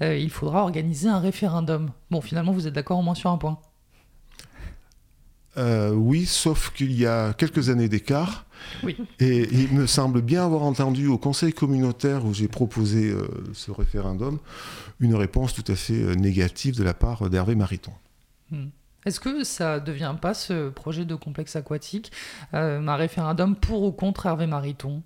[0.00, 1.90] il faudra organiser un référendum.
[2.10, 3.60] Bon, finalement, vous êtes d'accord au moins sur un point.
[5.58, 8.46] Euh, oui, sauf qu'il y a quelques années d'écart,
[8.82, 8.96] Oui.
[9.18, 13.70] Et il me semble bien avoir entendu au conseil communautaire où j'ai proposé euh, ce
[13.70, 14.38] référendum
[15.00, 17.92] une réponse tout à fait euh, négative de la part d'Hervé Mariton.
[18.50, 18.68] Hmm.
[19.04, 22.12] Est-ce que ça devient pas ce projet de complexe aquatique
[22.54, 25.02] euh, un référendum pour ou contre Hervé Mariton?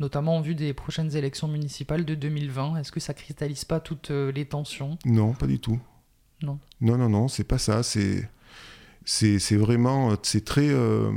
[0.00, 2.76] Notamment en vue des prochaines élections municipales de 2020.
[2.76, 4.98] Est-ce que ça cristallise pas toutes les tensions?
[5.04, 5.78] Non, pas du tout.
[6.42, 6.58] Non.
[6.80, 7.82] Non, non, non, c'est pas ça.
[7.82, 8.26] C'est,
[9.38, 10.68] c'est, vraiment, c'est très.
[10.68, 11.10] euh,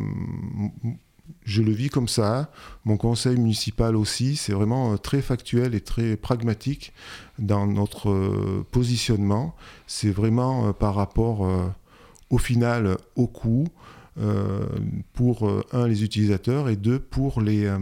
[1.46, 2.50] je le vis comme ça.
[2.86, 6.94] Mon conseil municipal aussi, c'est vraiment euh, très factuel et très pragmatique
[7.40, 9.56] dans notre euh, positionnement.
[9.88, 11.68] C'est vraiment euh, par rapport, euh,
[12.30, 13.68] au final, au coût.
[14.20, 14.68] euh,
[15.14, 17.80] pour euh, un les utilisateurs et deux pour les, euh,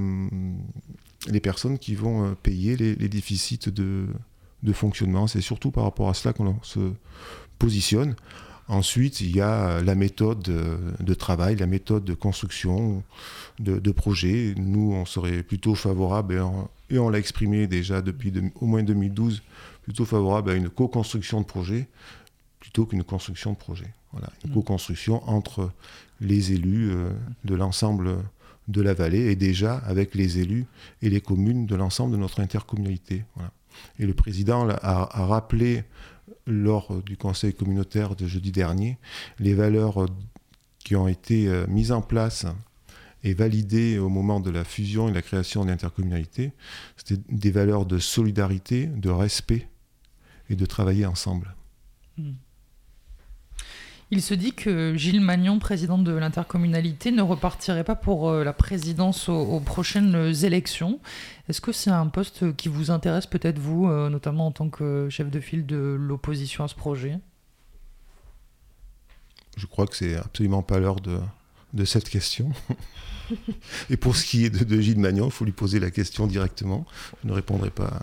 [1.44, 4.08] personnes qui vont euh, payer les, les déficits de,
[4.64, 5.28] de fonctionnement.
[5.28, 6.80] C'est surtout par rapport à cela qu'on se
[7.60, 8.16] positionne.
[8.72, 13.04] Ensuite, il y a la méthode euh, de travail, la méthode de construction
[13.60, 14.54] de, de projet.
[14.56, 16.42] Nous, on serait plutôt favorable,
[16.90, 19.44] et on, l'a exprimé déjà depuis de- au moins 2012,
[19.84, 21.90] plutôt favorable à une co-construction de projet
[22.62, 23.88] plutôt qu'une construction de projet.
[24.14, 25.70] Voilà, une co-construction entre
[26.22, 27.10] les élus euh,
[27.44, 28.20] de l'ensemble
[28.70, 30.66] de la vallée et déjà avec les élus
[31.02, 33.26] et les communes de l'ensemble de notre intercommunalité.
[33.36, 33.52] Voilà.
[34.00, 35.84] Et le président a rappelé
[36.48, 38.98] lors du conseil communautaire de jeudi dernier
[39.40, 40.08] les valeurs euh,
[40.80, 42.46] qui ont été euh, mises en place
[43.24, 46.54] et validées au moment de la fusion et la création de l'intercommunalité.
[46.98, 49.68] C'était des valeurs de solidarité, de respect
[50.50, 51.56] et de travailler ensemble.
[54.14, 58.52] Il se dit que Gilles Magnon, président de l'intercommunalité, ne repartirait pas pour euh, la
[58.52, 61.00] présidence aux, aux prochaines élections.
[61.48, 65.08] Est-ce que c'est un poste qui vous intéresse peut-être vous, euh, notamment en tant que
[65.10, 67.20] chef de file de l'opposition à ce projet?
[69.56, 71.20] Je crois que c'est absolument pas l'heure de,
[71.74, 72.52] de cette question.
[73.90, 76.28] Et pour ce qui est de, de Gilles Magnon, il faut lui poser la question
[76.28, 76.86] directement.
[77.24, 78.02] Je ne répondrai pas,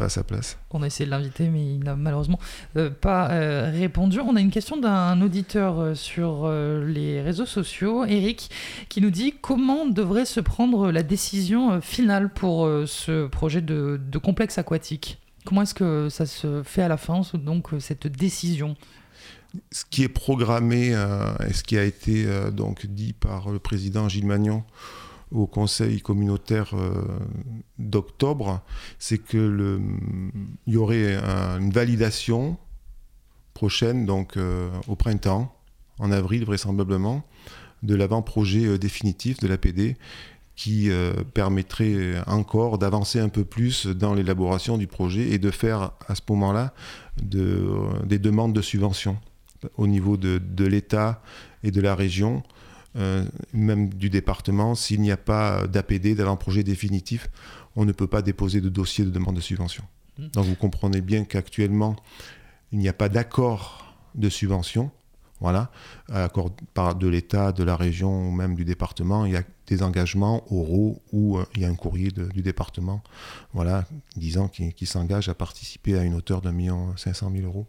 [0.00, 0.56] pas à sa place.
[0.70, 2.38] On a essayé de l'inviter, mais il n'a malheureusement
[2.76, 4.18] euh, pas euh, répondu.
[4.18, 8.50] On a une question d'un auditeur euh, sur les réseaux sociaux, Eric,
[8.88, 14.18] qui nous dit comment devrait se prendre la décision finale pour ce projet de, de
[14.18, 15.18] complexe aquatique?
[15.44, 18.76] Comment est-ce que ça se fait à la fin, donc cette décision?
[19.70, 20.88] Ce qui est programmé
[21.46, 24.64] et ce qui a été donc dit par le président Gilles Magnon
[25.30, 27.04] au conseil communautaire euh,
[27.78, 28.62] d'octobre,
[28.98, 29.80] c'est que
[30.66, 32.56] il y aurait un- une validation
[33.54, 35.54] prochaine, donc euh, au printemps,
[35.98, 37.22] en avril vraisemblablement,
[37.82, 39.96] de l'avant-projet euh, définitif de l'APD
[40.56, 40.90] qui
[41.32, 46.20] permettrait encore d'avancer un peu plus dans l'élaboration du projet et de faire à ce
[46.28, 46.74] moment-là
[47.22, 47.66] de,
[48.04, 49.18] des demandes de subventions
[49.78, 51.22] au niveau de l'État
[51.62, 52.42] et de la région,
[52.96, 54.74] euh, même du département.
[54.74, 57.28] S'il n'y a pas d'APD, d'avant-projet définitif,
[57.76, 59.84] on ne peut pas déposer de dossier de demande de subvention.
[60.18, 60.26] Mm.
[60.28, 61.96] Donc vous comprenez bien qu'actuellement,
[62.72, 64.90] il n'y a pas d'accord de subvention.
[65.42, 65.70] Voilà,
[66.12, 69.82] accord par de l'État, de la région ou même du département, il y a des
[69.82, 73.02] engagements oraux ou euh, il y a un courrier de- du département,
[73.54, 73.86] voilà,
[74.16, 77.66] disant qu'il s'engage à participer à une hauteur d'un million cinq cent mille euros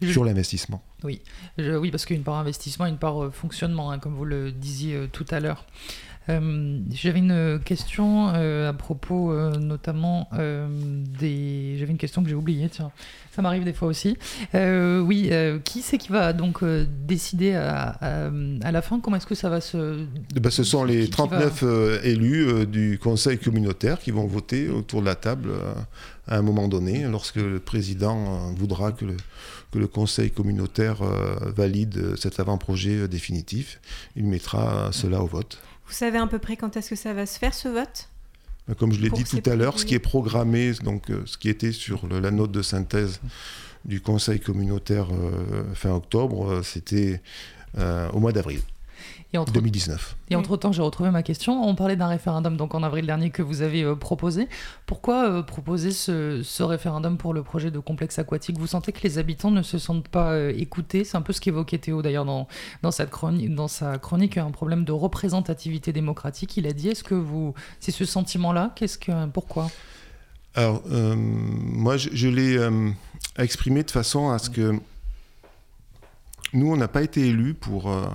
[0.00, 0.82] Je- sur l'investissement.
[1.04, 1.20] Oui,
[1.58, 4.14] Je- oui parce qu'il y a une part investissement une part euh, fonctionnement, hein, comme
[4.14, 5.64] vous le disiez euh, tout à l'heure.
[6.28, 10.28] Euh, J'avais une question euh, à propos euh, notamment
[11.18, 11.76] des...
[11.78, 12.90] J'avais une question que j'ai oubliée, tiens.
[13.34, 14.16] Ça m'arrive des fois aussi.
[14.54, 15.30] Oui,
[15.64, 16.64] qui c'est qui va donc
[17.06, 18.30] décider à, à-
[18.62, 19.00] à la fin?
[19.00, 20.04] Comment est-ce que ça va se...
[20.36, 24.10] Eh ben, ce sont les Qui- qui va- 39 euh, élus du conseil communautaire qui
[24.10, 25.50] vont voter autour de la table
[26.26, 29.16] à un moment donné, lorsque le président voudra que le,
[29.72, 30.98] que le conseil communautaire
[31.56, 33.80] valide cet avant-projet définitif.
[34.16, 35.58] Il mettra cela au vote.
[35.88, 38.08] Vous savez à peu près quand est-ce que ça va se faire ce vote?
[38.70, 41.38] Euh, Comme je l'ai dit tout à l'heure, ce qui est programmé, donc euh, ce
[41.38, 43.20] qui était sur le- la note de synthèse
[43.84, 47.20] du conseil communautaire euh, fin octobre, euh, c'était
[48.12, 48.60] au mois d'avril
[49.34, 50.16] Et entre 2019.
[50.30, 51.62] Et entre-temps, j'ai retrouvé ma question.
[51.62, 54.48] On parlait d'un référendum donc en avril dernier que vous avez euh, proposé.
[54.86, 58.58] Pourquoi euh, proposer ce, ce référendum pour le projet de complexe aquatique?
[58.58, 61.04] Vous sentez que les habitants ne se sentent pas euh, écoutés?
[61.04, 62.48] C'est un peu ce qu'évoquait Théo d'ailleurs dans,
[62.82, 66.56] dans, cette chronique, dans sa chronique, un problème de représentativité démocratique.
[66.56, 67.52] Il a dit, est-ce que vous...
[67.80, 68.72] C'est ce sentiment-là?
[68.76, 69.26] Qu'est-ce que...
[69.26, 69.68] Pourquoi?
[70.54, 72.90] Alors, euh, moi, je, je l'ai euh,
[73.38, 74.74] exprimé de façon à ce que
[76.52, 78.06] nous, on n'a pas été élus pour, euh,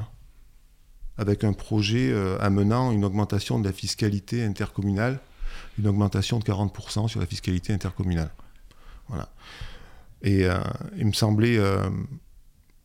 [1.17, 5.19] avec un projet euh, amenant une augmentation de la fiscalité intercommunale,
[5.77, 8.31] une augmentation de 40% sur la fiscalité intercommunale.
[9.09, 9.29] Voilà.
[10.21, 10.57] Et euh,
[10.97, 11.89] il me semblait euh,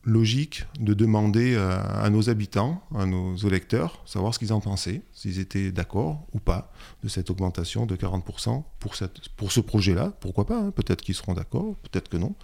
[0.03, 5.39] logique de demander à nos habitants, à nos électeurs, savoir ce qu'ils en pensaient, s'ils
[5.39, 6.71] étaient d'accord ou pas
[7.03, 10.13] de cette augmentation de 40% pour, cette, pour ce projet-là.
[10.19, 10.71] Pourquoi pas hein.
[10.71, 12.35] Peut-être qu'ils seront d'accord, peut-être que non.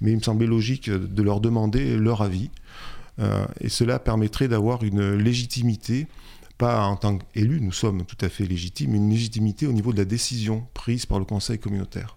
[0.00, 2.50] Mais il me semblait logique de leur demander leur avis.
[3.18, 6.06] Euh, et cela permettrait d'avoir une légitimité,
[6.58, 9.92] pas en tant qu'élus, nous sommes tout à fait légitimes, mais une légitimité au niveau
[9.92, 12.16] de la décision prise par le Conseil communautaire.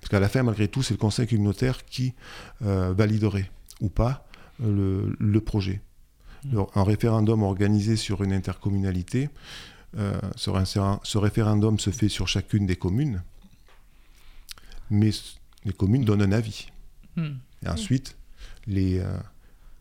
[0.00, 2.14] Parce qu'à la fin, malgré tout, c'est le conseil communautaire qui
[2.62, 4.26] euh, validerait ou pas
[4.62, 5.80] euh, le, projet.
[6.44, 6.62] Mmh.
[6.74, 9.28] un référendum organisé sur une intercommunalité,
[9.96, 13.22] euh, ce, référendum se fait sur chacune des communes,
[14.90, 15.10] mais
[15.64, 16.68] les communes donnent un avis.
[17.16, 17.28] Mmh.
[17.64, 18.16] Et ensuite,
[18.66, 19.02] les,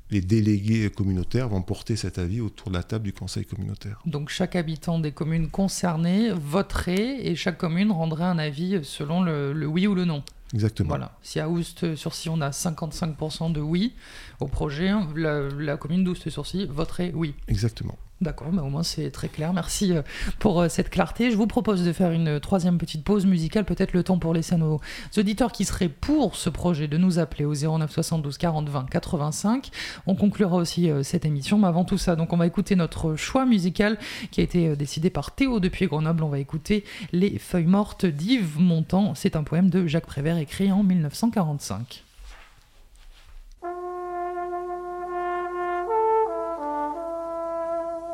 [0.09, 4.01] les délégués communautaires vont porter cet avis autour de la table du conseil communautaire.
[4.05, 9.65] Donc chaque habitant des communes concernées voterait et chaque commune rendrait un avis selon le,
[9.65, 10.23] oui ou le non.
[10.53, 10.89] Exactement.
[10.89, 11.17] Voilà.
[11.21, 13.93] Si à Oust-sur-Cy on a 55% de oui
[14.39, 17.35] au projet, la, la commune d'Oust-sur-Cy voterait oui.
[17.49, 17.97] Exactement.
[18.19, 19.53] D'accord, mais au moins c'est très clair.
[19.53, 20.01] Merci euh,
[20.39, 21.29] pour euh, cette clarté.
[21.29, 24.55] Je vous propose de faire une troisième petite pause musicale, peut-être le temps pour laisser
[24.55, 24.79] à nos
[25.17, 29.69] auditeurs qui seraient pour ce projet de nous appeler au 09 72 40 20 85.
[30.07, 33.15] On conclura aussi euh, cette émission, mais avant tout ça, donc on va écouter notre
[33.15, 33.99] choix musical
[34.31, 36.23] qui a été décidé par Théo depuis Grenoble.
[36.23, 39.13] On va écouter Les Feuilles Mortes d'Yves Montand.
[39.13, 42.06] C'est un poème de Jacques Prévert écrit en 1945.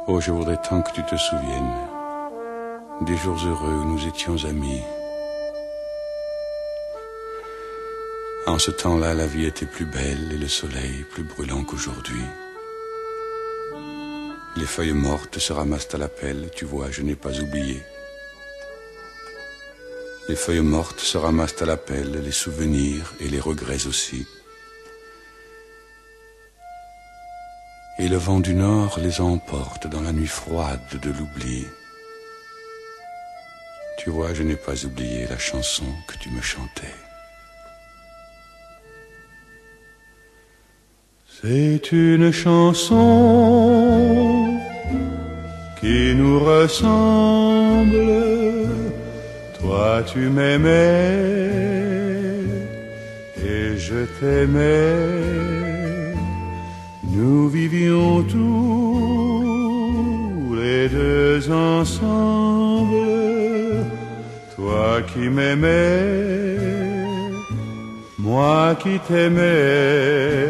[0.05, 1.77] Oh, je voudrais tant que tu te souviennes
[3.01, 4.81] des jours heureux où nous étions amis.
[8.45, 12.21] En ce temps-là, la vie était plus belle et le soleil plus brûlant qu'aujourd'hui.
[14.57, 17.81] Les feuilles mortes se ramassent à la pelle, tu vois, je n'ai pas oublié.
[20.27, 24.27] Les feuilles mortes se ramassent à la pelle, les souvenirs et les regrets aussi.
[27.99, 31.65] Et le vent du nord les emporte dans la nuit froide de l'oubli.
[33.97, 36.95] Tu vois, je n'ai pas oublié la chanson que tu me chantais.
[41.41, 43.03] C'est une chanson
[45.79, 47.97] qui nous ressemble.
[49.59, 51.19] Toi, tu m'aimais
[53.45, 55.62] et je t'aimais.
[57.15, 59.35] Nous vivions tous
[60.55, 62.95] les deux ensemble,
[64.55, 66.57] toi qui m'aimais,
[68.17, 70.49] moi qui t'aimais,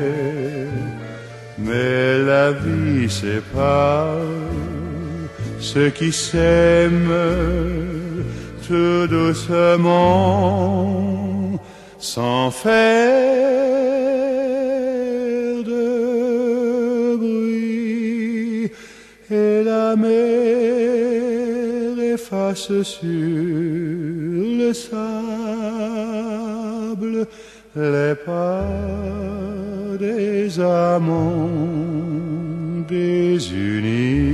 [1.60, 4.16] mais la vie sépare
[5.60, 7.12] ceux qui s'aiment
[8.66, 10.00] tout doucement,
[12.00, 13.73] sans faire
[19.94, 23.10] la mer efface sur
[24.60, 25.28] le sable
[27.76, 28.66] les pas
[30.00, 31.50] des amants
[32.90, 34.34] désunis.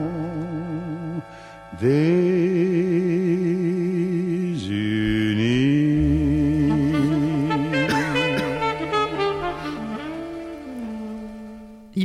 [1.83, 1.87] il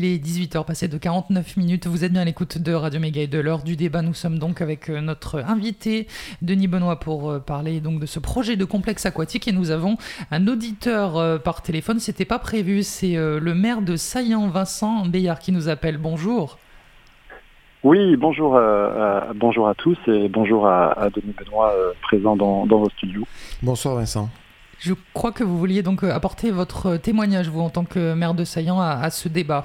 [0.05, 1.87] est 18h passé de 49 minutes.
[1.87, 4.01] Vous êtes bien à l'écoute de Radio Méga et de l'heure du débat.
[4.01, 6.07] Nous sommes donc avec euh, notre invité
[6.41, 9.99] Denis Benoît pour euh, parler donc de ce projet de complexe aquatique et nous avons
[10.31, 12.01] un auditeur euh, par téléphone.
[12.01, 12.83] C'était pas prévu.
[12.83, 15.99] C'est le maire de Saillant, Vincent Béillard, qui nous appelle.
[15.99, 16.57] Bonjour.
[17.87, 22.91] Oui, bonjour, euh, bonjour à tous et bonjour à, Denis Benoît euh, présent dans, vos
[22.91, 23.23] studios.
[23.63, 24.29] Bonsoir Vincent.
[24.81, 28.43] Je crois que vous vouliez donc apporter votre témoignage, vous, en tant que maire de
[28.43, 29.63] Saillant, à, à ce débat.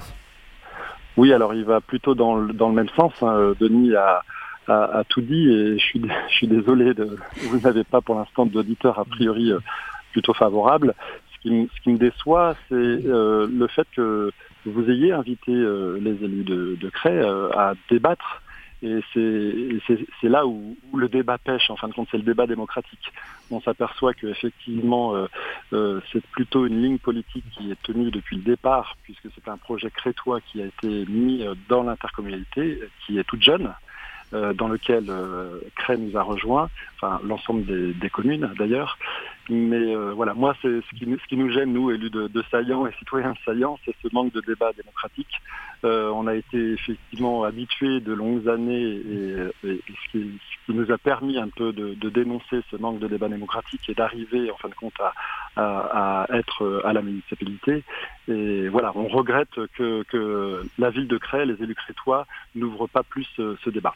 [1.16, 3.12] Oui, alors il va plutôt dans le, dans le même sens.
[3.22, 3.54] hein.
[3.58, 4.22] Denis a,
[4.68, 7.18] a, a tout dit et je suis, je suis désolé, de,
[7.48, 9.58] vous n'avez pas pour l'instant d'auditeur a priori euh,
[10.12, 10.94] plutôt favorable.
[11.34, 14.30] Ce qui, me- ce qui me déçoit, c'est euh, le fait que
[14.66, 18.42] vous ayez invité euh, les élus de, de euh, à débattre.
[18.84, 22.46] Et c'est- là où, où le débat pêche, en fin de compte, c'est le débat
[22.48, 23.12] démocratique.
[23.50, 25.26] On s'aperçoit qu'effectivement, euh,
[25.72, 29.56] euh, c'est plutôt une ligne politique qui est tenue depuis le départ, puisque c'est un
[29.56, 33.72] projet crétois qui a été mis euh, dans l'intercommunalité, qui est toute jeune,
[34.34, 35.04] euh, dans lequel
[35.76, 38.98] Cray nous a rejoints, enfin l'ensemble des, des communes d'ailleurs.
[39.48, 42.40] Mais euh, voilà, moi, c'est ce qui, ce qui nous gêne, nous, élus de, de
[42.40, 45.40] et citoyens de Saillant, c'est ce manque de débat démocratique.
[45.84, 50.38] Euh, on a été effectivement habitués de longues années et, ce, qui,
[50.68, 54.56] nous a permis un peu de, dénoncer ce manque de débat démocratique et d'arriver en
[54.56, 54.94] fin de compte
[55.56, 57.82] à, être à la municipalité.
[58.28, 63.26] Et voilà, on regrette que, la ville de Cray, les élus crétois, n'ouvrent pas plus
[63.36, 63.94] ce, ce débat.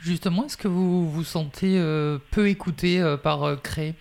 [0.00, 3.94] Justement, est-ce que vous vous sentez euh, peu écouté euh, par euh, Cré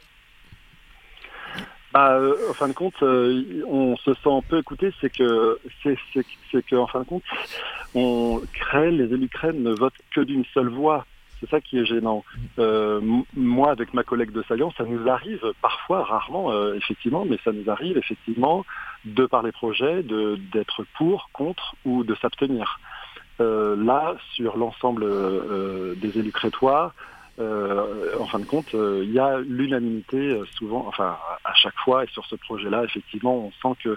[1.93, 5.95] Bah, euh, en fin de compte, euh, on se sent peu écouté, c'est que, c'est,
[6.63, 7.23] que, en fin de compte,
[7.93, 11.05] on crée, les élus crènes ne votent que d'une seule voix.
[11.39, 12.23] C'est ça qui est gênant.
[12.57, 12.99] Euh,
[13.35, 17.69] moi, avec ma collègue de Saillant, ça nous arrive parfois, rarement, effectivement, mais ça nous
[17.69, 18.65] arrive effectivement
[19.05, 22.79] de par les projets, de, d'être pour, contre ou de s'abstenir.
[23.39, 25.05] Là, sur l'ensemble
[25.97, 26.93] des élus crétois,
[27.39, 31.53] euh, en fin de compte, euh, il y a l'unanimité euh, souvent, enfin à à
[31.55, 33.89] chaque fois, et sur ce projet-là, effectivement, on sent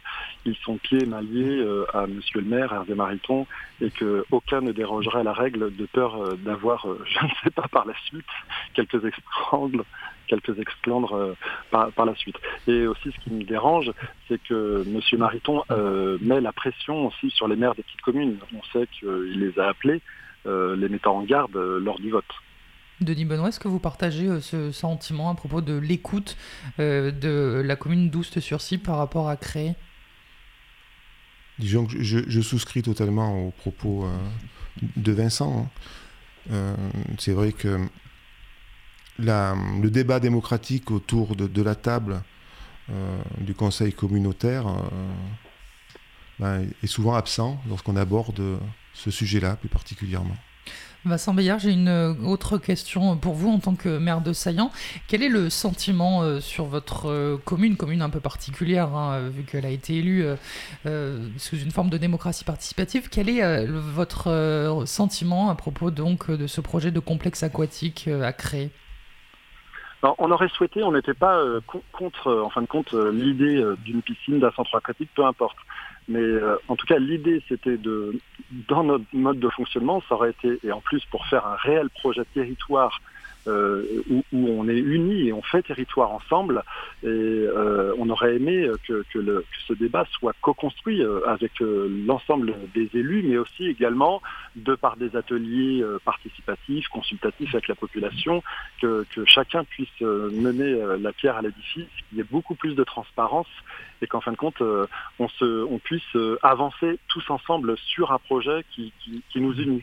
[0.45, 3.47] qu'ils sont pieds liés euh, à Monsieur le maire, Hervé Mariton,
[3.80, 7.87] et qu'aucun ne dérogerait à la règle de peur d'avoir, je ne sais pas par
[7.87, 8.26] la suite,
[8.74, 9.84] quelques exclandres,
[10.26, 11.37] quelques exclandres
[11.70, 12.37] par, la suite.
[12.66, 13.93] Et aussi, ce qui me dérange,
[14.28, 15.62] c'est que Monsieur Mariton
[16.20, 18.39] met la pression aussi sur les maires des petites communes.
[18.53, 20.01] On sait qu'il les a appelés,
[20.45, 22.24] les mettant en garde lors du vote.
[23.01, 26.36] Denis Benoît, est-ce que vous partagez euh, ce sentiment à propos de l'écoute
[26.78, 29.74] euh, de la commune d'Oust-sur-Cy par rapport à Cré
[31.59, 34.16] Disons que je, souscris totalement aux propos euh,
[34.97, 35.70] de Vincent.
[36.51, 36.76] hein.
[37.18, 37.86] C'est vrai que
[39.18, 42.22] le débat démocratique autour de, la table
[43.40, 44.66] du conseil communautaire
[46.38, 48.61] ben, est souvent absent lorsqu'on aborde
[48.92, 50.36] ce sujet-là plus particulièrement.
[51.07, 54.72] Vincent Bayard, j'ai une euh, autre question pour vous en tant que maire de Saillant.
[55.07, 59.44] Quel est le sentiment euh, sur votre euh, commune, commune un peu particulière, hein, vu
[59.44, 60.24] qu'elle a été élue
[60.84, 66.61] sous une forme de démocratie participative Quel est votre sentiment à propos donc de ce
[66.61, 68.70] projet de complexe aquatique à créer?
[70.18, 74.40] On aurait souhaité, on n'était pas con- contre, en fin de compte, l'idée d'une piscine,
[74.40, 75.57] d'un centre aquatique, peu importe.
[76.09, 78.18] Mais euh, en tout cas, l'idée, c'était de,
[78.68, 81.90] dans notre mode de fonctionnement, ça aurait été, et en plus pour faire un réel
[81.90, 83.00] projet territoire
[83.47, 86.62] euh, où, où on est unis et on fait territoire ensemble,
[87.03, 91.53] et euh, on aurait aimé que, que le- que ce débat soit co-construit euh, avec
[91.61, 94.20] euh, l'ensemble des élus, mais aussi également
[94.57, 98.42] de par des ateliers euh, participatifs, consultatifs avec la population,
[98.80, 102.84] que, que chacun puisse mener la pierre à l'édifice, qu'il y ait beaucoup plus de
[102.84, 103.49] transparence
[104.03, 104.61] et qu'en fin de compte,
[105.18, 109.82] on, se, on puisse avancer tous ensemble sur un projet qui, qui, qui nous unit.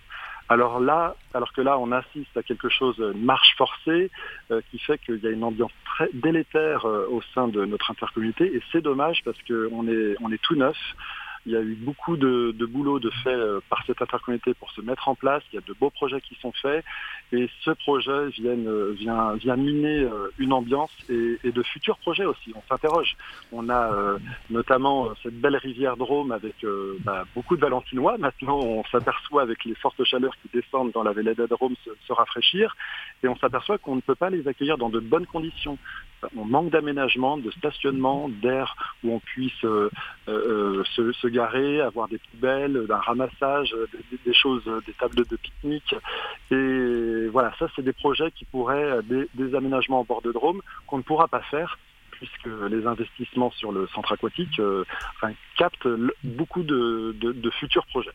[0.49, 4.11] Alors là, alors que là, on assiste à quelque chose, une marche forcée,
[4.51, 7.91] euh, qui fait qu'il y a une ambiance très délétère euh, au sein de notre
[7.91, 10.77] intercommunauté, et c'est dommage parce qu'on est, on est tout neuf.
[11.45, 14.81] Il y a eu beaucoup de, boulot de fait euh, par cette intercommunauté pour se
[14.81, 15.43] mettre en place.
[15.51, 16.85] Il y a de beaux projets qui sont faits.
[17.33, 18.95] Et ce projet vient, euh,
[19.57, 22.53] miner euh, une ambiance et, de futurs projets aussi.
[22.55, 23.15] On s'interroge.
[23.51, 23.91] On a
[24.49, 26.55] notamment cette belle rivière Drôme avec
[26.99, 28.17] bah, beaucoup de Valentinois.
[28.17, 31.75] Maintenant, on s'aperçoit avec les fortes chaleurs qui descendent dans la vallée de Drôme
[32.07, 32.75] se rafraîchir.
[33.23, 35.77] Et on s'aperçoit qu'on ne peut pas les accueillir dans de bonnes conditions.
[36.37, 39.89] On manque d'aménagement, de stationnement, d'air où on puisse euh,
[40.27, 43.87] euh, se, se garer, avoir des poubelles, d'un ramassage, euh,
[44.25, 45.95] des, choses, euh, des tables de pique-nique.
[46.51, 50.61] Et voilà, ça c'est des projets qui pourraient, euh, des, aménagements en bord de Drôme
[50.87, 51.77] qu'on ne pourra pas faire
[52.11, 54.85] puisque les investissements sur le centre aquatique euh,
[55.57, 55.89] captent
[56.23, 58.13] beaucoup de futurs projets.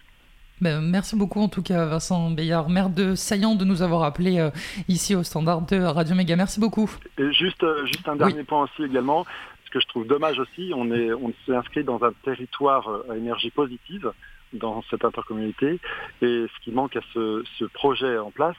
[0.61, 4.41] Ben, merci beaucoup en tout cas Vincent Bayard, maire de Saillant, de nous avoir appelé
[4.41, 4.51] euh,
[4.89, 6.35] ici au standard de Radio Méga.
[6.35, 6.91] Merci beaucoup.
[7.17, 9.25] Et juste, euh, juste un dernier point aussi également,
[9.65, 13.13] ce que je trouve dommage aussi, on est, on s'est inscrit dans un territoire euh,
[13.13, 14.13] à énergie positive
[14.53, 15.79] dans cette intercommunauté,
[16.23, 18.57] et ce qui manque à ce, ce projet en place,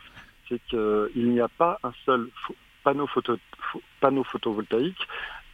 [0.48, 2.30] c'est qu'il n'y a pas un seul
[2.84, 3.38] panneau, photo,
[4.00, 5.08] panneau photovoltaïque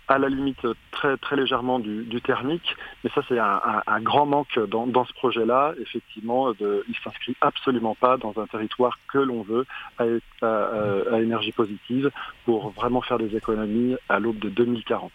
[0.08, 5.06] à la limite très très légèrement du, thermique, mais ça c'est un, grand manque dans,
[5.06, 5.74] ce projet-là.
[5.82, 9.66] Effectivement, de, il s'inscrit absolument pas dans un territoire que l'on veut
[10.00, 12.12] à, énergie positive
[12.46, 15.12] pour vraiment faire des économies à l'aube de 2040.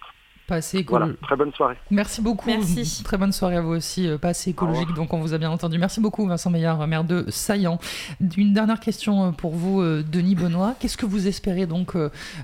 [0.98, 1.76] Voilà, très bonne soirée.
[1.90, 2.48] Merci beaucoup.
[2.48, 3.02] Merci.
[3.04, 4.06] Très bonne soirée à vous aussi.
[4.08, 5.78] euh, Pas assez écologique, donc on vous a bien entendu.
[5.78, 7.78] Merci beaucoup, Vincent Meillard, maire de Saillant.
[8.36, 10.74] Une dernière question euh, pour vous, euh, Denis Benoît.
[10.80, 11.94] Qu'est-ce que vous espérez donc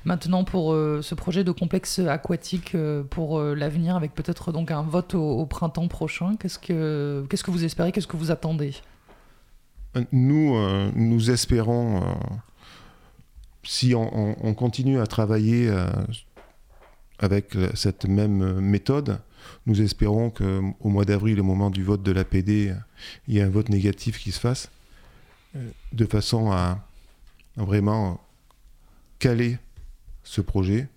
[0.05, 2.77] maintenant pour ce projet de complexe aquatique
[3.11, 6.37] pour l'avenir, avec peut-être donc un vote au, au printemps prochain?
[6.39, 7.93] Qu'est-ce que qu'est-ce que vous espérez?
[7.93, 8.73] Qu'est-ce que vous attendez?
[10.13, 12.01] Nous, euh, nous espérons, euh,
[13.63, 15.87] si on, on- on continue à travailler euh,
[17.19, 19.21] avec cette même méthode,
[19.67, 22.75] nous espérons qu'au mois d'avril, au moment du vote de l'APD,
[23.27, 24.71] il y ait un vote négatif qui se fasse,
[25.57, 26.87] euh, de façon à
[27.57, 28.21] vraiment
[29.19, 29.59] caler
[30.23, 30.89] ce projet,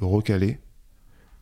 [0.00, 0.58] le recaler,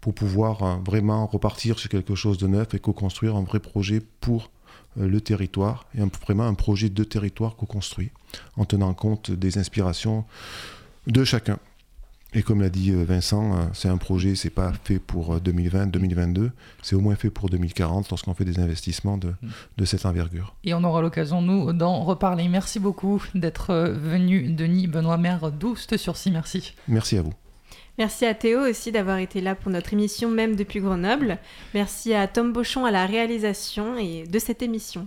[0.01, 4.01] pour pouvoir euh, vraiment repartir sur quelque chose de neuf et co-construire un vrai projet
[4.21, 4.51] pour
[4.99, 8.11] euh, le territoire, et vraiment un projet de territoire co-construit,
[8.57, 10.25] en tenant compte des inspirations
[11.07, 11.59] de chacun.
[12.35, 15.41] Et comme l'a dit euh, Vincent, euh, c'est un projet, c'est pas fait pour euh,
[15.41, 16.51] 2020, 2022,
[16.83, 19.35] c'est au moins fait pour 2040 lorsqu'on fait des investissements de,
[19.77, 20.55] de cette envergure.
[20.65, 22.49] Et on aura l'occasion, nous, d'en reparler.
[22.49, 26.31] Merci beaucoup d'être euh, venu, Denis Benoît, maire d'Oust-sur-Cy.
[26.31, 26.75] Merci.
[26.89, 27.35] Merci à vous.
[27.99, 31.39] Merci à Théo aussi d'avoir été là pour notre émission, même depuis Grenoble.
[31.75, 35.07] Merci à Tom Bochon à la réalisation et de cette émission.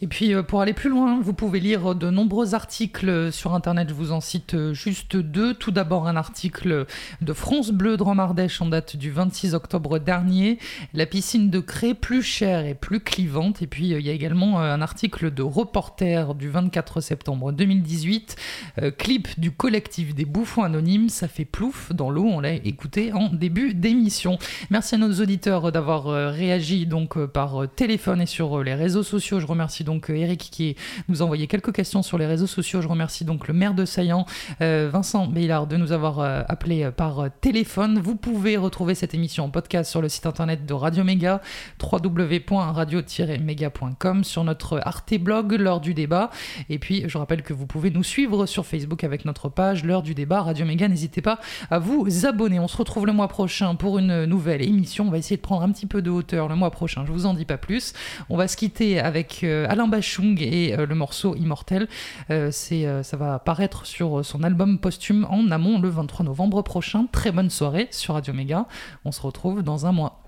[0.00, 3.88] Et puis euh, pour aller plus loin, vous pouvez lire de nombreux articles sur Internet,
[3.88, 5.54] je vous en cite euh, juste deux.
[5.54, 6.86] Tout d'abord un article
[7.20, 10.58] de France Bleu Drôme-Ardèche en date du 26 octobre dernier,
[10.94, 13.62] la piscine de Cré plus chère et plus clivante.
[13.62, 18.36] Et puis euh, il y a également un article de Reporter du 24 septembre 2018,
[18.82, 23.12] euh, clip du collectif des bouffons anonymes, ça fait plouf dans l'eau, on l'a écouté
[23.12, 24.38] en début d'émission.
[24.70, 29.40] Merci à nos auditeurs d'avoir réagi donc par téléphone et sur les réseaux sociaux.
[29.40, 30.76] Je remercie donc euh, Eric qui
[31.08, 32.80] nous a envoyé quelques questions sur les réseaux sociaux.
[32.80, 34.24] Je remercie donc le maire de Saillant,
[34.60, 37.98] euh, Vincent Beillard, de nous avoir euh, appelé par téléphone.
[37.98, 41.42] Vous pouvez retrouver cette émission en podcast sur le site internet de Radio Méga,
[41.82, 46.30] www.radio-méga.com, sur notre Arte blog, l'heure du débat.
[46.68, 50.02] Et puis, je rappelle que vous pouvez nous suivre sur Facebook avec notre page, l'heure
[50.02, 50.86] du débat, Radio Méga.
[50.86, 51.40] N'hésitez pas
[51.72, 52.60] à vous abonner.
[52.60, 55.08] On se retrouve le mois prochain pour une nouvelle émission.
[55.08, 57.04] On va essayer de prendre un petit peu de hauteur le mois prochain.
[57.04, 57.92] Je vous en dis pas plus.
[58.28, 61.88] On va se quitter avec Alain Bachung et euh, le morceau Immortel.
[62.30, 67.06] Euh, euh, ça va apparaître sur son album posthume en amont le 23 novembre prochain.
[67.12, 68.66] Très bonne soirée sur Radio Méga.
[69.04, 70.22] On se retrouve dans un mois.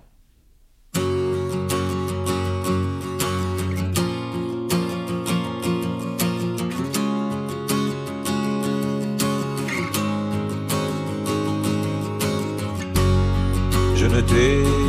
[14.01, 14.80] Je ne t'ai